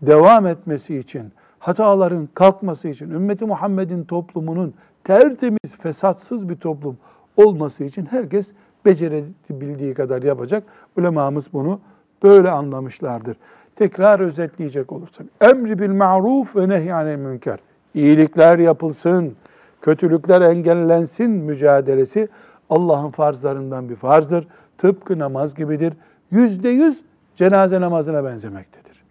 devam 0.02 0.46
etmesi 0.46 0.98
için, 0.98 1.32
hataların 1.58 2.28
kalkması 2.34 2.88
için, 2.88 3.10
ümmeti 3.10 3.44
Muhammed'in 3.44 4.04
toplumunun 4.04 4.74
tertemiz, 5.04 5.76
fesatsız 5.78 6.48
bir 6.48 6.56
toplum 6.56 6.96
olması 7.36 7.84
için 7.84 8.06
herkes 8.06 8.52
becerebildiği 8.84 9.94
kadar 9.94 10.22
yapacak. 10.22 10.64
Ulemamız 10.98 11.52
bunu 11.52 11.80
böyle 12.22 12.50
anlamışlardır. 12.50 13.36
Tekrar 13.76 14.20
özetleyecek 14.20 14.92
olursak. 14.92 15.26
Emri 15.40 15.78
bil 15.78 15.90
ma'ruf 15.90 16.56
ve 16.56 16.68
nehyanel 16.68 17.16
münker. 17.16 17.58
İyilikler 17.94 18.58
yapılsın, 18.58 19.36
kötülükler 19.82 20.40
engellensin 20.40 21.30
mücadelesi 21.30 22.28
Allah'ın 22.70 23.10
farzlarından 23.10 23.88
bir 23.88 23.96
farzdır. 23.96 24.48
Tıpkı 24.78 25.18
namaz 25.18 25.54
gibidir. 25.54 25.92
Yüzde 26.30 26.68
yüz 26.68 27.02
cenaze 27.36 27.80
namazına 27.80 28.24
benzemektedir. 28.24 29.02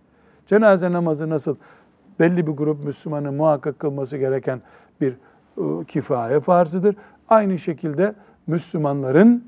Cenaze 0.48 0.92
namazı 0.92 1.30
nasıl 1.30 1.56
belli 2.20 2.48
bir 2.48 2.52
grup 2.52 2.86
Müslümanın 2.86 3.34
muhakkak 3.34 3.80
kılması 3.80 4.18
gereken 4.18 4.62
bir 5.02 5.14
e, 5.58 5.86
kifaye 5.88 6.40
farzıdır. 6.40 6.96
Aynı 7.30 7.60
şekilde 7.60 8.14
Müslümanların 8.48 9.46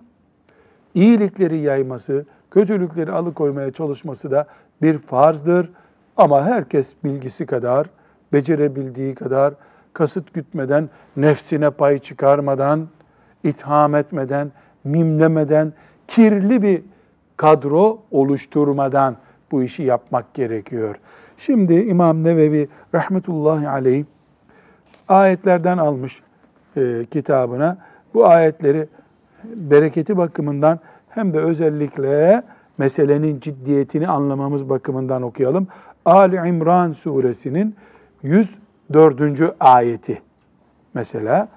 iyilikleri 0.95 1.57
yayması, 1.57 2.25
kötülükleri 2.51 3.11
alıkoymaya 3.11 3.71
çalışması 3.71 4.31
da 4.31 4.47
bir 4.81 4.97
farzdır. 4.97 5.69
Ama 6.17 6.45
herkes 6.45 6.93
bilgisi 7.03 7.45
kadar, 7.45 7.89
becerebildiği 8.33 9.15
kadar, 9.15 9.53
kasıt 9.93 10.33
gütmeden, 10.33 10.89
nefsine 11.17 11.69
pay 11.69 11.99
çıkarmadan, 11.99 12.87
itham 13.43 13.95
etmeden, 13.95 14.51
mimlemeden, 14.83 15.73
kirli 16.07 16.61
bir 16.61 16.81
kadro 17.37 17.99
oluşturmadan 18.11 19.15
bu 19.51 19.63
işi 19.63 19.83
yapmak 19.83 20.33
gerekiyor. 20.33 20.95
Şimdi 21.37 21.73
İmam 21.73 22.23
Nevevi 22.23 22.67
rahmetullahi 22.93 23.69
aleyh 23.69 24.05
ayetlerden 25.07 25.77
almış 25.77 26.21
e, 26.77 27.05
kitabına. 27.11 27.77
Bu 28.13 28.27
ayetleri 28.27 28.87
bereketi 29.43 30.17
bakımından 30.17 30.79
hem 31.09 31.33
de 31.33 31.39
özellikle 31.39 32.43
meselenin 32.77 33.39
ciddiyetini 33.39 34.07
anlamamız 34.07 34.69
bakımından 34.69 35.21
okuyalım. 35.21 35.67
Ali 36.05 36.35
İmran 36.35 36.91
suresinin 36.91 37.75
104. 38.23 39.55
ayeti 39.59 40.21
mesela 40.93 41.47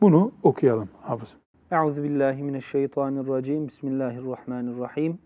bunu 0.00 0.32
okuyalım 0.42 0.88
hafız. 1.02 1.43
Euzu 1.74 2.02
billahi 2.02 2.42
mineşşeytanirracim. 2.42 3.68
Bismillahirrahmanirrahim. 3.68 5.18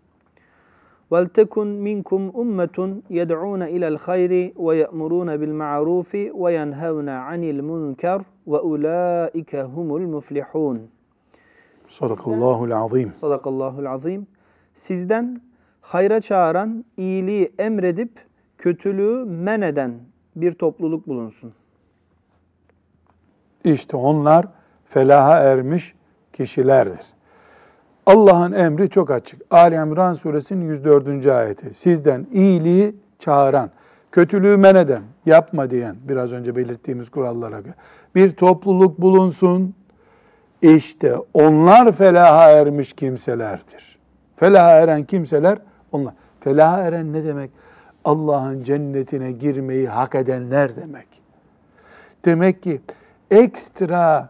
Vel 1.13 1.27
tekun 1.27 1.69
minkum 1.69 2.31
ummetun 2.35 3.03
yed'un 3.09 3.61
ila'l 3.61 3.97
hayri 3.97 4.55
ve 4.59 4.77
ye'murun 4.77 5.41
bil 5.41 5.53
ma'ruf 5.53 6.15
ve 6.15 6.53
yenhevun 6.53 7.07
anil 7.07 7.63
munkar 7.63 8.23
ve 8.47 8.59
ulaike 8.59 9.63
humul 9.63 10.01
muflihun. 10.01 10.81
Sadakallahu'l 11.89 12.71
azim. 12.71 13.13
Sadakallahu'l 13.21 13.87
azim. 13.87 14.27
Sizden 14.75 15.41
hayra 15.81 16.21
çağıran, 16.21 16.85
iyiliği 16.97 17.53
emredip 17.59 18.11
kötülüğü 18.59 19.25
men 19.25 19.61
eden 19.61 19.93
bir 20.37 20.53
topluluk 20.53 21.09
bulunsun. 21.09 21.53
İşte 23.65 23.97
onlar 23.97 24.47
felaha 24.85 25.39
ermiş 25.39 25.98
kişilerdir. 26.33 27.01
Allah'ın 28.07 28.53
emri 28.53 28.91
çok 28.91 29.11
açık. 29.11 29.43
Ali 29.51 29.75
İmran 29.75 30.15
suresinin 30.15 30.69
104. 30.69 31.27
ayeti. 31.27 31.75
Sizden 31.75 32.27
iyiliği 32.33 32.95
çağıran, 33.19 33.71
kötülüğü 34.13 34.57
men 34.57 34.75
eden, 34.75 35.03
yapma 35.27 35.71
diyen, 35.71 35.97
biraz 36.09 36.33
önce 36.33 36.57
belirttiğimiz 36.57 37.11
kurallara 37.11 37.61
göre 37.61 37.75
bir 38.15 38.33
topluluk 38.33 39.01
bulunsun. 39.01 39.75
İşte 40.63 41.17
onlar 41.35 41.93
felaha 41.93 42.51
ermiş 42.51 42.93
kimselerdir. 42.93 43.99
Felaha 44.37 44.71
eren 44.71 45.05
kimseler 45.05 45.59
onlar. 45.93 46.15
Felaha 46.41 46.83
eren 46.83 47.13
ne 47.13 47.25
demek? 47.25 47.51
Allah'ın 48.05 48.65
cennetine 48.65 49.33
girmeyi 49.33 49.89
hak 49.89 50.15
edenler 50.15 50.77
demek. 50.77 51.07
Demek 52.25 52.63
ki 52.63 52.81
ekstra 53.31 54.29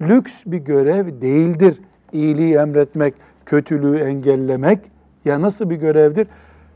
lüks 0.00 0.32
bir 0.46 0.58
görev 0.58 1.20
değildir 1.20 1.80
iyiliği 2.12 2.54
emretmek, 2.54 3.14
kötülüğü 3.46 3.98
engellemek 3.98 4.78
ya 5.24 5.42
nasıl 5.42 5.70
bir 5.70 5.76
görevdir? 5.76 6.26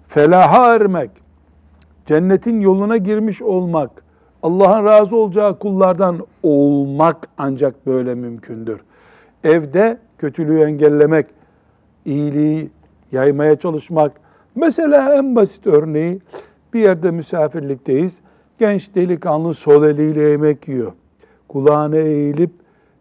Felaha 0.07 0.75
ermek, 0.75 1.11
cennetin 2.07 2.61
yoluna 2.61 2.97
girmiş 2.97 3.43
olmak, 3.43 3.91
Allah'ın 4.43 4.85
razı 4.85 5.17
olacağı 5.17 5.59
kullardan 5.59 6.27
olmak 6.43 7.29
ancak 7.39 7.87
böyle 7.87 8.15
mümkündür. 8.15 8.81
Evde 9.45 9.99
kötülüğü 10.19 10.61
engellemek, 10.61 11.27
iyiliği 12.05 12.71
yaymaya 13.13 13.57
çalışmak. 13.57 14.13
Mesela 14.55 15.15
en 15.17 15.37
basit 15.37 15.67
örneği 15.67 16.21
bir 16.75 16.81
yerde 16.81 17.11
misafirlikteyiz. 17.11 18.17
Genç 18.59 18.95
delikanlı 18.95 19.55
sol 19.55 19.85
eliyle 19.85 20.23
yemek 20.23 20.69
yiyor. 20.69 20.93
Kulağına 21.49 21.97
eğilip 21.97 22.51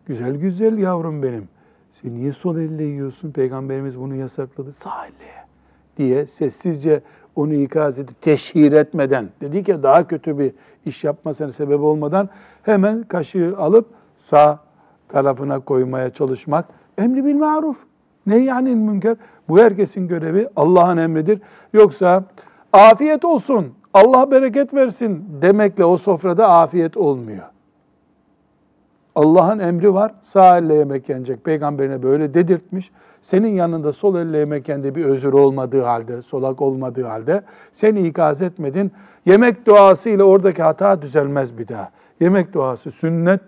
güzel 0.05 0.35
güzel 0.35 0.77
yavrum 0.77 1.23
benim. 1.23 1.47
Sen 1.93 2.15
niye 2.15 2.33
sol 2.33 2.57
elle 2.57 2.83
yiyorsun? 2.83 3.31
Peygamberimiz 3.31 3.99
bunu 3.99 4.15
yasakladı. 4.15 4.73
Sağ 4.73 5.05
elle 5.05 5.45
diye 5.97 6.25
sessizce 6.25 7.01
onu 7.35 7.53
ikaz 7.53 7.99
edip 7.99 8.21
teşhir 8.21 8.71
etmeden 8.71 9.29
dedi 9.41 9.63
ki 9.63 9.83
daha 9.83 10.07
kötü 10.07 10.39
bir 10.39 10.51
iş 10.85 11.03
yapmasına 11.03 11.51
sebep 11.51 11.79
olmadan 11.81 12.29
hemen 12.63 13.03
kaşığı 13.03 13.57
alıp 13.57 13.87
sağ 14.17 14.59
tarafına 15.07 15.59
koymaya 15.59 16.09
çalışmak 16.09 16.65
emri 16.97 17.25
bil 17.25 17.35
maruf. 17.35 17.77
Ne 18.25 18.37
yani 18.37 18.75
münker? 18.75 19.17
Bu 19.49 19.59
herkesin 19.59 20.07
görevi 20.07 20.47
Allah'ın 20.55 20.97
emridir. 20.97 21.41
Yoksa 21.73 22.23
afiyet 22.73 23.25
olsun, 23.25 23.73
Allah 23.93 24.31
bereket 24.31 24.73
versin 24.73 25.25
demekle 25.41 25.85
o 25.85 25.97
sofrada 25.97 26.49
afiyet 26.49 26.97
olmuyor. 26.97 27.43
Allah'ın 29.15 29.59
emri 29.59 29.93
var, 29.93 30.11
sağ 30.21 30.57
elle 30.57 30.73
yemek 30.73 31.09
yenecek. 31.09 31.43
Peygamberine 31.43 32.03
böyle 32.03 32.33
dedirtmiş. 32.33 32.91
Senin 33.21 33.47
yanında 33.49 33.93
sol 33.93 34.15
elle 34.15 34.37
yemek 34.37 34.69
yendi 34.69 34.95
bir 34.95 35.05
özür 35.05 35.33
olmadığı 35.33 35.81
halde, 35.81 36.21
solak 36.21 36.61
olmadığı 36.61 37.03
halde 37.03 37.41
seni 37.71 38.07
ikaz 38.07 38.41
etmedin. 38.41 38.91
Yemek 39.25 39.65
duası 39.65 40.09
ile 40.09 40.23
oradaki 40.23 40.63
hata 40.63 41.01
düzelmez 41.01 41.57
bir 41.57 41.67
daha. 41.67 41.91
Yemek 42.19 42.53
duası 42.53 42.91
sünnet. 42.91 43.41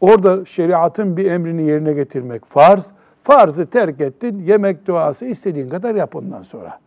Orada 0.00 0.44
şeriatın 0.44 1.16
bir 1.16 1.30
emrini 1.30 1.62
yerine 1.62 1.92
getirmek 1.92 2.44
farz. 2.44 2.86
Farzı 3.22 3.66
terk 3.66 4.00
ettin, 4.00 4.38
yemek 4.38 4.86
duası 4.86 5.24
istediğin 5.24 5.68
kadar 5.68 5.94
yap 5.94 6.16
ondan 6.16 6.42
sonra. 6.42 6.78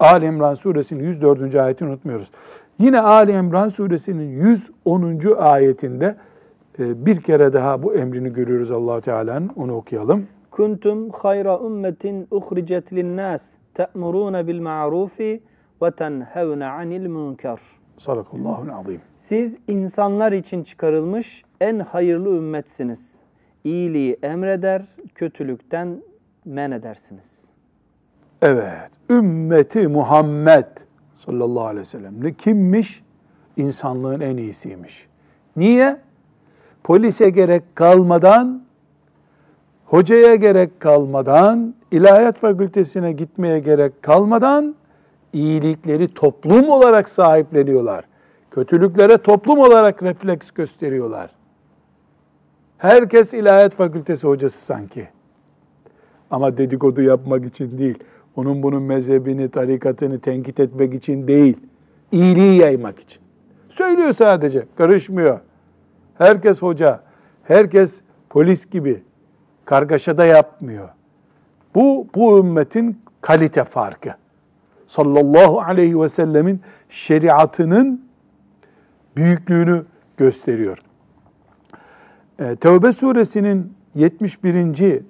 Ali 0.00 0.26
İmran 0.26 0.54
suresinin 0.54 1.04
104. 1.04 1.54
ayetini 1.54 1.88
unutmuyoruz. 1.88 2.30
Yine 2.78 3.00
Ali 3.00 3.32
İmran 3.32 3.68
suresinin 3.68 4.30
110. 4.30 5.36
ayetinde 5.38 6.16
bir 6.78 7.20
kere 7.20 7.52
daha 7.52 7.82
bu 7.82 7.94
emrini 7.94 8.32
görüyoruz 8.32 8.70
allah 8.70 9.00
Teala'nın. 9.00 9.50
Onu 9.56 9.76
okuyalım. 9.76 10.26
Kuntum 10.50 11.10
hayra 11.10 11.58
ummetin 11.58 12.28
uhricet 12.30 12.92
linnas 12.92 13.50
te'muruna 13.74 14.46
bil 14.46 14.60
ma'rufi 14.60 15.42
ve 15.82 15.90
tenhevne 15.90 16.66
anil 16.66 17.06
münker. 17.06 17.58
Sadakallahu 17.98 18.66
azim. 18.74 19.00
Siz 19.16 19.58
insanlar 19.68 20.32
için 20.32 20.62
çıkarılmış 20.62 21.44
en 21.60 21.78
hayırlı 21.78 22.28
ümmetsiniz. 22.28 23.14
İyiliği 23.64 24.16
emreder, 24.22 24.82
kötülükten 25.14 26.02
men 26.44 26.70
edersiniz. 26.70 27.44
Evet, 28.42 28.90
ümmeti 29.10 29.88
Muhammed 29.88 30.66
sallallahu 31.16 31.64
aleyhi 31.64 31.80
ve 31.80 31.84
sellem 31.84 32.24
ne 32.24 32.32
kimmiş? 32.32 33.02
İnsanlığın 33.56 34.20
en 34.20 34.36
iyisiymiş. 34.36 35.06
Niye? 35.56 35.96
Polise 36.84 37.30
gerek 37.30 37.62
kalmadan, 37.74 38.62
hocaya 39.84 40.34
gerek 40.34 40.80
kalmadan, 40.80 41.74
ilahiyat 41.90 42.38
fakültesine 42.38 43.12
gitmeye 43.12 43.58
gerek 43.58 44.02
kalmadan 44.02 44.74
iyilikleri 45.32 46.14
toplum 46.14 46.68
olarak 46.68 47.08
sahipleniyorlar. 47.08 48.04
Kötülüklere 48.50 49.18
toplum 49.18 49.58
olarak 49.58 50.02
refleks 50.02 50.50
gösteriyorlar. 50.50 51.30
Herkes 52.78 53.34
ilahiyat 53.34 53.74
fakültesi 53.74 54.26
hocası 54.26 54.64
sanki. 54.64 55.08
Ama 56.30 56.56
dedikodu 56.56 57.02
yapmak 57.02 57.44
için 57.44 57.78
değil. 57.78 57.98
Onun 58.36 58.62
bunun 58.62 58.82
mezhebini, 58.82 59.48
tarikatını 59.48 60.18
tenkit 60.18 60.60
etmek 60.60 60.94
için 60.94 61.28
değil. 61.28 61.56
İyiliği 62.12 62.60
yaymak 62.60 63.00
için. 63.00 63.22
Söylüyor 63.68 64.12
sadece, 64.12 64.66
karışmıyor. 64.76 65.40
Herkes 66.18 66.62
hoca, 66.62 67.00
herkes 67.44 68.00
polis 68.30 68.70
gibi 68.70 69.02
kargaşada 69.64 70.26
yapmıyor. 70.26 70.88
Bu, 71.74 72.06
bu 72.14 72.38
ümmetin 72.38 73.02
kalite 73.20 73.64
farkı. 73.64 74.14
Sallallahu 74.86 75.60
aleyhi 75.60 76.00
ve 76.00 76.08
sellemin 76.08 76.60
şeriatının 76.88 78.04
büyüklüğünü 79.16 79.84
gösteriyor. 80.16 80.78
E, 82.38 82.56
Tevbe 82.56 82.92
suresinin 82.92 83.72
71. 83.94 85.02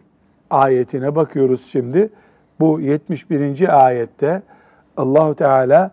ayetine 0.50 1.16
bakıyoruz 1.16 1.66
şimdi. 1.66 2.10
Bu 2.60 2.80
71. 2.80 3.84
ayette 3.86 4.42
Allahu 4.96 5.34
Teala 5.34 5.90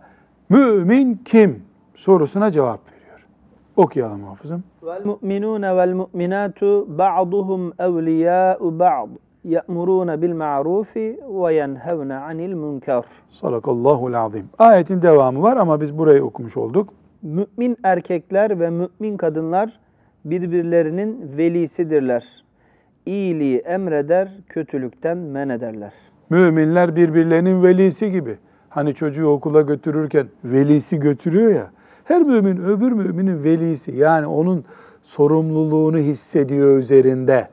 mümin 0.49 1.21
kim 1.25 1.63
sorusuna 1.95 2.51
cevap 2.51 2.79
veriyor. 2.87 3.00
Okuyalım 3.81 4.23
hafızım. 4.23 4.63
Vel 4.83 5.05
mu'minun 5.05 5.61
vel 5.61 5.93
mu'minatu 5.93 6.97
ba'duhum 6.97 7.73
evliya'u 7.79 8.79
ba'd 8.79 9.09
ye'murun 9.43 10.21
bil 10.21 10.33
ma'rufi 10.33 11.19
ve 11.29 11.53
yenhevne 11.53 12.15
anil 12.15 12.53
münker. 12.53 13.03
Sadakallahu 13.29 14.17
azim. 14.17 14.49
Ayetin 14.59 15.01
devamı 15.01 15.41
var 15.41 15.57
ama 15.57 15.81
biz 15.81 15.97
burayı 15.97 16.23
okumuş 16.23 16.57
olduk. 16.57 16.89
Mümin 17.21 17.77
erkekler 17.83 18.59
ve 18.59 18.69
mümin 18.69 19.17
kadınlar 19.17 19.79
birbirlerinin 20.25 21.37
velisidirler. 21.37 22.43
İyiliği 23.05 23.57
emreder, 23.57 24.29
kötülükten 24.49 25.17
men 25.17 25.49
ederler. 25.49 25.93
Müminler 26.29 26.95
birbirlerinin 26.95 27.63
velisi 27.63 28.11
gibi. 28.11 28.37
Hani 28.69 28.93
çocuğu 28.93 29.27
okula 29.27 29.61
götürürken 29.61 30.27
velisi 30.43 30.99
götürüyor 30.99 31.51
ya. 31.51 31.71
Her 32.03 32.21
mümin 32.21 32.63
öbür 32.63 32.91
müminin 32.91 33.43
velisi. 33.43 33.95
Yani 33.95 34.27
onun 34.27 34.65
sorumluluğunu 35.03 35.97
hissediyor 35.97 36.77
üzerinde. 36.77 37.47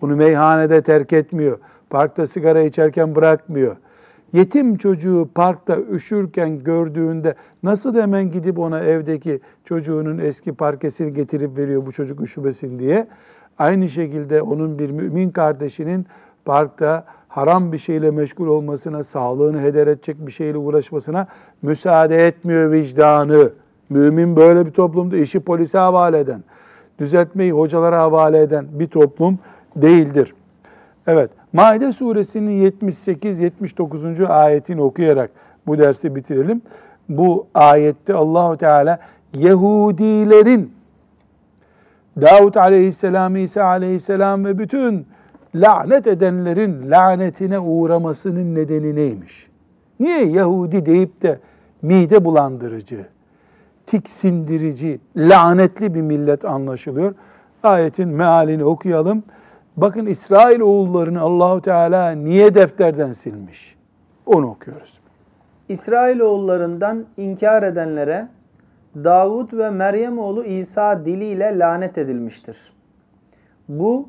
Bunu 0.00 0.16
meyhanede 0.16 0.82
terk 0.82 1.12
etmiyor. 1.12 1.58
Parkta 1.90 2.26
sigara 2.26 2.60
içerken 2.60 3.14
bırakmıyor. 3.14 3.76
Yetim 4.32 4.76
çocuğu 4.76 5.28
parkta 5.34 5.78
üşürken 5.80 6.58
gördüğünde 6.58 7.34
nasıl 7.62 7.96
hemen 7.96 8.30
gidip 8.30 8.58
ona 8.58 8.80
evdeki 8.80 9.40
çocuğunun 9.64 10.18
eski 10.18 10.52
parkesini 10.52 11.14
getirip 11.14 11.58
veriyor 11.58 11.86
bu 11.86 11.92
çocuk 11.92 12.20
üşümesin 12.20 12.78
diye. 12.78 13.06
Aynı 13.58 13.88
şekilde 13.88 14.42
onun 14.42 14.78
bir 14.78 14.90
mümin 14.90 15.30
kardeşinin 15.30 16.06
parkta 16.44 17.04
haram 17.28 17.72
bir 17.72 17.78
şeyle 17.78 18.10
meşgul 18.10 18.46
olmasına, 18.46 19.02
sağlığını 19.04 19.60
heder 19.60 19.86
edecek 19.86 20.26
bir 20.26 20.32
şeyle 20.32 20.58
uğraşmasına 20.58 21.26
müsaade 21.62 22.26
etmiyor 22.26 22.70
vicdanı. 22.70 23.50
Mümin 23.90 24.36
böyle 24.36 24.66
bir 24.66 24.70
toplumda 24.70 25.16
işi 25.16 25.40
polise 25.40 25.78
havale 25.78 26.18
eden, 26.18 26.42
düzeltmeyi 26.98 27.52
hocalara 27.52 27.98
havale 27.98 28.42
eden 28.42 28.66
bir 28.72 28.86
toplum 28.86 29.38
değildir. 29.76 30.34
Evet, 31.06 31.30
Maide 31.52 31.92
suresinin 31.92 32.70
78-79. 32.70 34.26
ayetini 34.26 34.82
okuyarak 34.82 35.30
bu 35.66 35.78
dersi 35.78 36.14
bitirelim. 36.14 36.62
Bu 37.08 37.46
ayette 37.54 38.14
Allahu 38.14 38.56
Teala 38.56 38.98
Yahudilerin 39.34 40.72
Davut 42.20 42.56
aleyhisselam, 42.56 43.36
İsa 43.36 43.64
aleyhisselam 43.64 44.44
ve 44.44 44.58
bütün 44.58 45.06
lanet 45.54 46.06
edenlerin 46.06 46.90
lanetine 46.90 47.58
uğramasının 47.58 48.54
nedeni 48.54 48.94
neymiş? 48.94 49.50
Niye 50.00 50.24
Yahudi 50.24 50.86
deyip 50.86 51.22
de 51.22 51.38
mide 51.82 52.24
bulandırıcı, 52.24 53.06
tiksindirici, 53.90 55.00
lanetli 55.16 55.94
bir 55.94 56.00
millet 56.00 56.44
anlaşılıyor? 56.44 57.14
Ayetin 57.62 58.08
mealini 58.08 58.64
okuyalım. 58.64 59.22
Bakın 59.76 60.06
İsrail 60.06 60.60
oğullarını 60.60 61.20
Allahu 61.20 61.60
Teala 61.60 62.10
niye 62.10 62.54
defterden 62.54 63.12
silmiş? 63.12 63.76
Onu 64.26 64.50
okuyoruz. 64.50 65.00
İsrailoğullarından 65.68 67.04
inkar 67.16 67.62
edenlere 67.62 68.28
Davud 68.94 69.52
ve 69.52 69.70
Meryem 69.70 70.18
oğlu 70.18 70.44
İsa 70.44 71.04
diliyle 71.04 71.58
lanet 71.58 71.98
edilmiştir. 71.98 72.72
Bu 73.68 74.08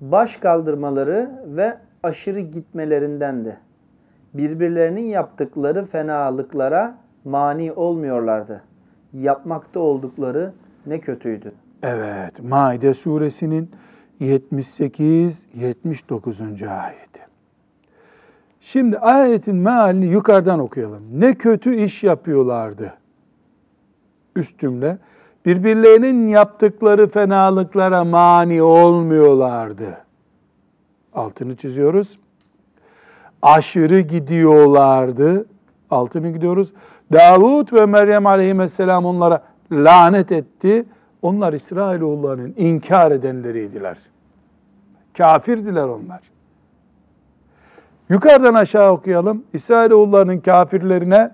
baş 0.00 0.36
kaldırmaları 0.36 1.30
ve 1.46 1.78
aşırı 2.02 2.40
gitmelerindendi. 2.40 3.56
Birbirlerinin 4.34 5.06
yaptıkları 5.06 5.86
fenalıklara 5.86 6.94
mani 7.24 7.72
olmuyorlardı. 7.72 8.67
Yapmakta 9.12 9.80
oldukları 9.80 10.52
ne 10.86 11.00
kötüydü. 11.00 11.52
Evet, 11.82 12.42
Maide 12.42 12.94
suresinin 12.94 13.70
78-79. 14.20 16.68
ayeti. 16.68 17.20
Şimdi 18.60 18.98
ayetin 18.98 19.56
mealini 19.56 20.06
yukarıdan 20.06 20.58
okuyalım. 20.58 21.02
Ne 21.12 21.34
kötü 21.34 21.76
iş 21.76 22.02
yapıyorlardı. 22.02 22.94
Üst 24.36 24.58
cümle. 24.58 24.98
Birbirlerinin 25.46 26.28
yaptıkları 26.28 27.08
fenalıklara 27.08 28.04
mani 28.04 28.62
olmuyorlardı. 28.62 29.98
Altını 31.14 31.56
çiziyoruz. 31.56 32.18
Aşırı 33.42 34.00
gidiyorlardı. 34.00 35.46
Altını 35.90 36.30
gidiyoruz. 36.30 36.72
Davut 37.12 37.72
ve 37.72 37.86
Meryem 37.86 38.26
aleyhisselam 38.26 39.06
onlara 39.06 39.42
lanet 39.72 40.32
etti. 40.32 40.84
Onlar 41.22 41.52
İsrailoğullarının 41.52 42.54
inkar 42.56 43.10
edenleriydiler. 43.10 43.98
Kafirdiler 45.16 45.84
onlar. 45.84 46.20
Yukarıdan 48.08 48.54
aşağı 48.54 48.92
okuyalım. 48.92 49.44
İsrailoğullarının 49.52 50.38
kafirlerine 50.40 51.30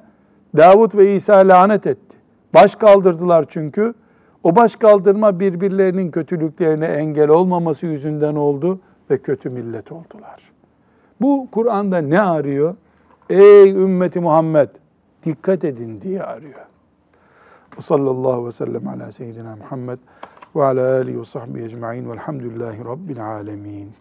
Davut 0.57 0.95
ve 0.95 1.15
İsa 1.15 1.37
lanet 1.37 1.87
etti. 1.87 2.17
Baş 2.55 2.75
kaldırdılar 2.75 3.45
çünkü. 3.49 3.95
O 4.43 4.57
baş 4.57 4.77
kaldırma 4.77 5.41
birbirlerinin 5.41 6.11
kötülüklerine 6.11 6.87
engel 6.87 7.29
olmaması 7.29 7.87
yüzünden 7.87 8.35
oldu 8.35 8.81
ve 9.11 9.19
kötü 9.19 9.51
millet 9.51 9.93
oldular. 9.93 10.53
Bu 11.21 11.49
Kur'an'da 11.53 11.99
ne 11.99 12.21
arıyor? 12.21 12.75
Ey 13.31 13.71
ümmeti 13.71 14.21
Muhammed 14.21 14.69
dikkat 15.25 15.65
edin 15.65 16.01
diye 16.01 16.23
arıyor. 16.23 16.61
Sallallahu 17.81 18.47
ve 18.47 18.53
sellem 18.53 18.89
ala 18.89 19.13
seyyidina 19.13 19.57
Muhammed 19.57 19.99
ve 20.57 20.65
ala 20.65 20.97
alihi 20.97 21.21
ve 21.21 21.25
sahbihi 21.25 21.65
ecma'in 21.65 22.11
velhamdülillahi 22.11 22.85
rabbil 22.85 23.27
alemin. 23.27 23.93